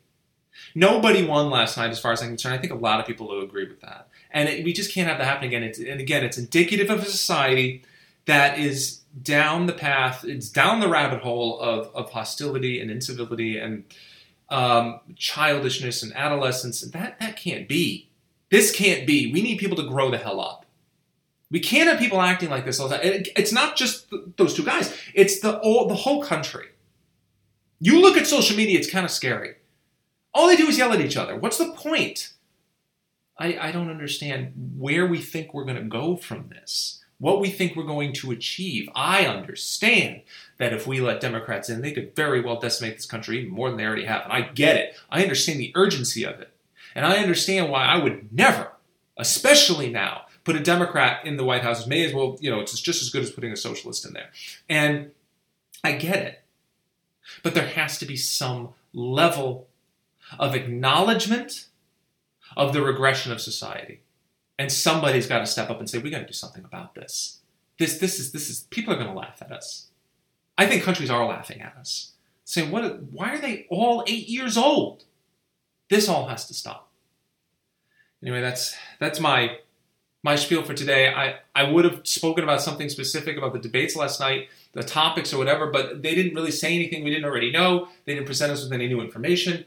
Nobody 0.76 1.26
won 1.26 1.50
last 1.50 1.78
night, 1.78 1.92
as 1.92 2.00
far 2.00 2.12
as 2.12 2.22
I'm 2.22 2.30
concerned. 2.30 2.56
I 2.56 2.58
think 2.58 2.74
a 2.74 2.76
lot 2.76 3.00
of 3.00 3.06
people 3.06 3.30
will 3.30 3.42
agree 3.42 3.68
with 3.68 3.80
that, 3.82 4.10
and 4.32 4.50
it, 4.50 4.66
we 4.66 4.74
just 4.74 4.94
can't 4.94 5.08
have 5.08 5.18
that 5.20 5.28
happen 5.28 5.48
again. 5.48 5.64
It's, 5.64 5.80
and 5.80 6.02
again, 6.02 6.26
it's 6.26 6.38
indicative 6.38 6.90
of 6.90 7.04
a 7.04 7.06
society 7.06 7.84
that 8.26 8.60
is 8.60 9.01
down 9.22 9.66
the 9.66 9.74
path, 9.74 10.24
it's 10.24 10.50
down 10.50 10.80
the 10.80 10.88
rabbit 10.88 11.22
hole 11.22 11.60
of, 11.60 11.94
of 11.96 12.12
hostility 12.12 12.80
and 12.80 12.90
incivility 12.90 13.58
and 13.58 13.84
um, 14.50 15.00
childishness 15.16 16.04
and 16.04 16.14
adolescence. 16.16 16.82
That, 16.82 17.20
that 17.20 17.38
can't 17.38 17.68
be. 17.68 18.10
This 18.50 18.72
can't 18.72 19.08
be. 19.08 19.32
We 19.32 19.42
need 19.42 19.58
people 19.58 19.78
to 19.78 19.88
grow 19.88 20.12
the 20.12 20.18
hell 20.18 20.40
up. 20.40 20.66
We 21.50 21.60
can't 21.60 21.90
have 21.90 22.00
people 22.00 22.22
acting 22.22 22.50
like 22.50 22.66
this 22.66 22.80
all 22.80 22.88
the 22.88 22.98
time. 22.98 23.06
It, 23.06 23.30
it's 23.36 23.52
not 23.52 23.76
just 23.76 24.08
those 24.38 24.54
two 24.54 24.64
guys. 24.64 24.96
It's 25.14 25.40
the 25.42 25.60
all, 25.60 25.88
the 25.88 25.96
whole 25.96 26.24
country. 26.24 26.68
You 27.80 28.02
look 28.02 28.16
at 28.16 28.28
social 28.28 28.56
media; 28.56 28.78
it's 28.80 28.90
kind 28.90 29.04
of 29.04 29.12
scary. 29.12 29.56
All 30.34 30.48
they 30.48 30.56
do 30.56 30.68
is 30.68 30.78
yell 30.78 30.94
at 30.94 31.02
each 31.02 31.18
other. 31.18 31.36
What's 31.36 31.58
the 31.58 31.74
point? 31.74 32.34
I, 33.38 33.58
I 33.60 33.72
don't 33.72 33.90
understand 33.90 34.76
where 34.78 35.06
we 35.06 35.20
think 35.20 35.54
we're 35.54 35.66
going 35.66 35.78
to 35.78 35.84
go 35.84 36.16
from 36.16 36.50
this 36.50 37.01
what 37.22 37.40
we 37.40 37.52
think 37.52 37.76
we're 37.76 37.84
going 37.84 38.12
to 38.12 38.32
achieve. 38.32 38.90
I 38.96 39.28
understand 39.28 40.22
that 40.58 40.74
if 40.74 40.88
we 40.88 41.00
let 41.00 41.22
Democrats 41.22 41.70
in, 41.70 41.82
they 41.82 41.92
could 41.92 42.16
very 42.16 42.42
well 42.42 42.60
decimate 42.60 42.96
this 42.96 43.06
country 43.06 43.46
more 43.46 43.70
than 43.70 43.78
they 43.78 43.86
already 43.86 44.06
have. 44.06 44.24
And 44.24 44.34
I 44.34 44.42
get 44.42 44.76
it. 44.76 44.98
I 45.08 45.22
understand 45.22 45.60
the 45.60 45.72
urgency 45.76 46.24
of 46.26 46.40
it. 46.42 46.50
And 46.96 47.06
I 47.06 47.18
understand 47.18 47.70
why 47.70 47.86
I 47.86 48.00
would 48.00 48.34
never, 48.34 48.72
especially 49.18 49.92
now, 49.92 50.24
put 50.44 50.56
a 50.56 50.60
Democrat 50.60 51.24
in 51.24 51.38
the 51.38 51.44
White 51.44 51.62
House. 51.62 51.86
May 51.86 52.04
as 52.04 52.12
well, 52.12 52.38
you 52.42 52.50
know, 52.50 52.60
it's 52.60 52.82
just 52.82 53.04
as 53.04 53.12
good 53.12 53.22
as 53.22 53.30
putting 53.30 53.52
a 53.52 53.56
socialist 53.56 54.04
in 54.04 54.14
there. 54.14 54.32
And 54.68 55.12
I 55.84 55.92
get 55.92 56.26
it. 56.26 56.42
But 57.44 57.54
there 57.54 57.68
has 57.68 58.00
to 58.00 58.08
be 58.08 58.18
some 58.18 58.70
level 58.94 59.68
of 60.40 60.56
acknowledgement 60.56 61.68
of 62.58 62.74
the 62.74 62.82
regression 62.82 63.32
of 63.32 63.40
society. 63.40 64.02
And 64.62 64.72
somebody's 64.72 65.26
got 65.26 65.40
to 65.40 65.48
step 65.48 65.72
up 65.72 65.80
and 65.80 65.90
say, 65.90 65.98
we 65.98 66.12
got 66.12 66.20
to 66.20 66.28
do 66.28 66.34
something 66.34 66.64
about 66.64 66.94
this. 66.94 67.40
This, 67.80 67.98
this 67.98 68.20
is, 68.20 68.32
this 68.32 68.48
is, 68.48 68.60
people 68.70 68.94
are 68.94 68.96
going 68.96 69.08
to 69.08 69.14
laugh 69.14 69.42
at 69.42 69.52
us. 69.52 69.88
I 70.56 70.68
think 70.68 70.84
countries 70.84 71.10
are 71.10 71.26
laughing 71.26 71.62
at 71.62 71.76
us, 71.80 72.12
saying, 72.46 72.70
what, 72.70 73.02
why 73.06 73.34
are 73.34 73.40
they 73.40 73.66
all 73.72 74.04
eight 74.06 74.30
years 74.30 74.58
old? 74.58 75.06
This 75.90 76.08
all 76.08 76.28
has 76.28 76.46
to 76.46 76.54
stop. 76.54 76.92
Anyway, 78.22 78.40
that's, 78.40 78.76
that's 79.00 79.20
my, 79.20 79.58
my 80.22 80.36
spiel 80.36 80.62
for 80.62 80.76
today. 80.76 81.12
I, 81.12 81.38
I 81.56 81.64
would 81.64 81.86
have 81.86 82.06
spoken 82.06 82.44
about 82.44 82.62
something 82.62 82.88
specific 82.88 83.38
about 83.38 83.54
the 83.54 83.60
debates 83.60 83.96
last 83.96 84.20
night, 84.20 84.50
the 84.74 84.84
topics 84.84 85.34
or 85.34 85.40
whatever, 85.40 85.72
but 85.72 86.04
they 86.04 86.14
didn't 86.14 86.36
really 86.36 86.52
say 86.52 86.76
anything 86.76 87.04
we 87.04 87.10
didn't 87.10 87.26
already 87.26 87.52
know. 87.52 87.88
They 88.06 88.14
didn't 88.14 88.28
present 88.28 88.52
us 88.52 88.64
with 88.64 88.74
any 88.74 88.88
new 88.88 89.02
information 89.02 89.66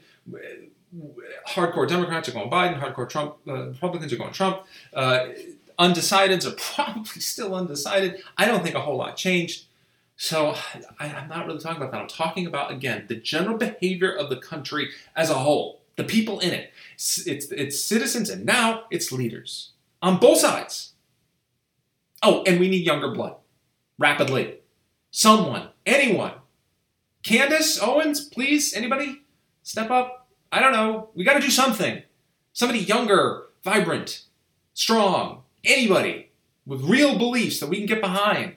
hardcore 1.47 1.87
Democrats 1.87 2.29
are 2.29 2.31
going 2.31 2.49
Biden, 2.49 2.79
hardcore 2.79 3.09
Trump 3.09 3.37
uh, 3.47 3.67
Republicans 3.67 4.11
are 4.13 4.17
going 4.17 4.33
Trump. 4.33 4.63
Uh, 4.93 5.27
undecideds 5.77 6.45
are 6.45 6.55
probably 6.75 7.21
still 7.21 7.55
undecided. 7.55 8.21
I 8.37 8.45
don't 8.45 8.63
think 8.63 8.75
a 8.75 8.81
whole 8.81 8.97
lot 8.97 9.17
changed. 9.17 9.65
So 10.17 10.55
I, 10.99 11.07
am 11.07 11.27
not 11.27 11.45
really 11.45 11.59
talking 11.59 11.81
about 11.81 11.91
that. 11.91 12.01
I'm 12.01 12.07
talking 12.07 12.47
about 12.47 12.71
again 12.71 13.05
the 13.07 13.15
general 13.15 13.57
behavior 13.57 14.11
of 14.11 14.29
the 14.29 14.37
country 14.37 14.89
as 15.15 15.29
a 15.29 15.35
whole, 15.35 15.81
the 15.97 16.05
people 16.05 16.39
in 16.39 16.51
it. 16.51 16.71
It's, 16.93 17.27
it's, 17.27 17.51
it's 17.51 17.79
citizens 17.79 18.29
and 18.29 18.45
now 18.45 18.83
it's 18.91 19.11
leaders 19.11 19.71
on 20.01 20.17
both 20.17 20.37
sides. 20.37 20.93
Oh, 22.23 22.43
and 22.47 22.59
we 22.59 22.69
need 22.69 22.85
younger 22.85 23.11
blood 23.11 23.35
rapidly. 23.97 24.59
Someone, 25.11 25.69
anyone. 25.85 26.33
Candace 27.23 27.81
Owens, 27.81 28.21
please, 28.25 28.73
anybody, 28.73 29.23
step 29.63 29.89
up. 29.89 30.24
I 30.55 30.61
don't 30.61 30.71
know. 30.71 31.09
We 31.15 31.25
got 31.25 31.33
to 31.33 31.41
do 31.41 31.49
something. 31.49 32.01
Somebody 32.53 32.79
younger, 32.79 33.47
vibrant, 33.61 34.23
strong, 34.73 35.43
anybody 35.65 36.29
with 36.65 36.81
real 36.81 37.17
beliefs 37.17 37.59
that 37.59 37.67
we 37.67 37.75
can 37.75 37.85
get 37.85 37.99
behind, 37.99 38.53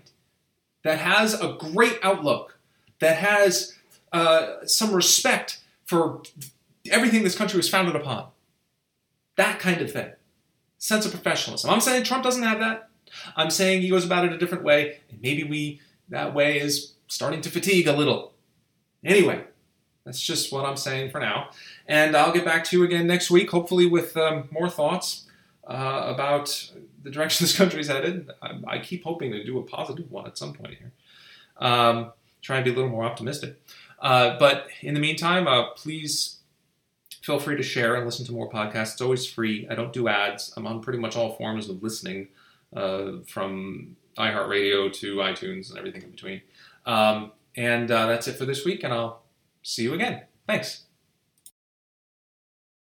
that 0.84 1.00
has 1.00 1.34
a 1.34 1.56
great 1.58 1.98
outlook, 2.04 2.56
that 3.00 3.16
has 3.16 3.74
uh, 4.12 4.64
some 4.64 4.94
respect 4.94 5.60
for 5.86 6.22
everything 6.88 7.24
this 7.24 7.36
country 7.36 7.56
was 7.56 7.68
founded 7.68 7.96
upon. 7.96 8.28
That 9.34 9.58
kind 9.58 9.80
of 9.80 9.90
thing. 9.90 10.12
Sense 10.78 11.04
of 11.04 11.10
professionalism. 11.10 11.68
I'm 11.68 11.80
saying 11.80 12.04
Trump 12.04 12.22
doesn't 12.22 12.44
have 12.44 12.60
that. 12.60 12.90
I'm 13.34 13.50
saying 13.50 13.82
he 13.82 13.90
goes 13.90 14.04
about 14.04 14.24
it 14.24 14.32
a 14.32 14.38
different 14.38 14.62
way, 14.62 15.00
and 15.10 15.20
maybe 15.20 15.42
we 15.42 15.80
that 16.10 16.32
way 16.32 16.60
is 16.60 16.92
starting 17.08 17.40
to 17.40 17.50
fatigue 17.50 17.88
a 17.88 17.92
little. 17.92 18.34
Anyway, 19.04 19.42
that's 20.08 20.22
just 20.22 20.52
what 20.52 20.64
I'm 20.64 20.76
saying 20.76 21.10
for 21.10 21.20
now. 21.20 21.50
And 21.88 22.14
I'll 22.14 22.32
get 22.32 22.44
back 22.44 22.64
to 22.64 22.76
you 22.76 22.84
again 22.84 23.06
next 23.06 23.30
week, 23.30 23.50
hopefully 23.50 23.86
with 23.86 24.14
um, 24.16 24.48
more 24.52 24.68
thoughts 24.68 25.24
uh, 25.66 26.02
about 26.06 26.70
the 27.02 27.10
direction 27.10 27.44
this 27.46 27.56
country 27.56 27.80
is 27.80 27.88
headed. 27.88 28.30
I, 28.42 28.60
I, 28.66 28.78
keep 28.78 29.04
hoping 29.04 29.32
to 29.32 29.42
do 29.42 29.58
a 29.58 29.62
positive 29.62 30.10
one 30.10 30.26
at 30.26 30.36
some 30.36 30.52
point 30.52 30.74
here. 30.74 30.92
Um, 31.56 32.12
try 32.42 32.56
and 32.56 32.64
be 32.64 32.70
a 32.70 32.74
little 32.74 32.90
more 32.90 33.04
optimistic. 33.04 33.60
Uh, 34.00 34.38
but 34.38 34.68
in 34.82 34.94
the 34.94 35.00
meantime, 35.00 35.48
uh, 35.48 35.70
please 35.70 36.36
feel 37.22 37.38
free 37.38 37.56
to 37.56 37.62
share 37.62 37.96
and 37.96 38.04
listen 38.04 38.24
to 38.26 38.32
more 38.32 38.50
podcasts. 38.50 38.92
It's 38.92 39.00
always 39.00 39.26
free. 39.26 39.66
I 39.68 39.74
don't 39.74 39.92
do 39.92 40.08
ads. 40.08 40.52
I'm 40.56 40.66
on 40.66 40.80
pretty 40.80 40.98
much 40.98 41.16
all 41.16 41.36
forms 41.36 41.68
of 41.68 41.82
listening, 41.82 42.28
uh, 42.76 43.12
from 43.26 43.96
iHeartRadio 44.16 44.92
to 44.92 45.16
iTunes 45.16 45.70
and 45.70 45.78
everything 45.78 46.02
in 46.02 46.10
between. 46.10 46.42
Um, 46.86 47.32
and 47.56 47.90
uh, 47.90 48.06
that's 48.06 48.28
it 48.28 48.36
for 48.36 48.44
this 48.44 48.64
week, 48.64 48.84
and 48.84 48.92
I'll 48.92 49.22
see 49.62 49.82
you 49.82 49.94
again. 49.94 50.22
Thanks. 50.46 50.87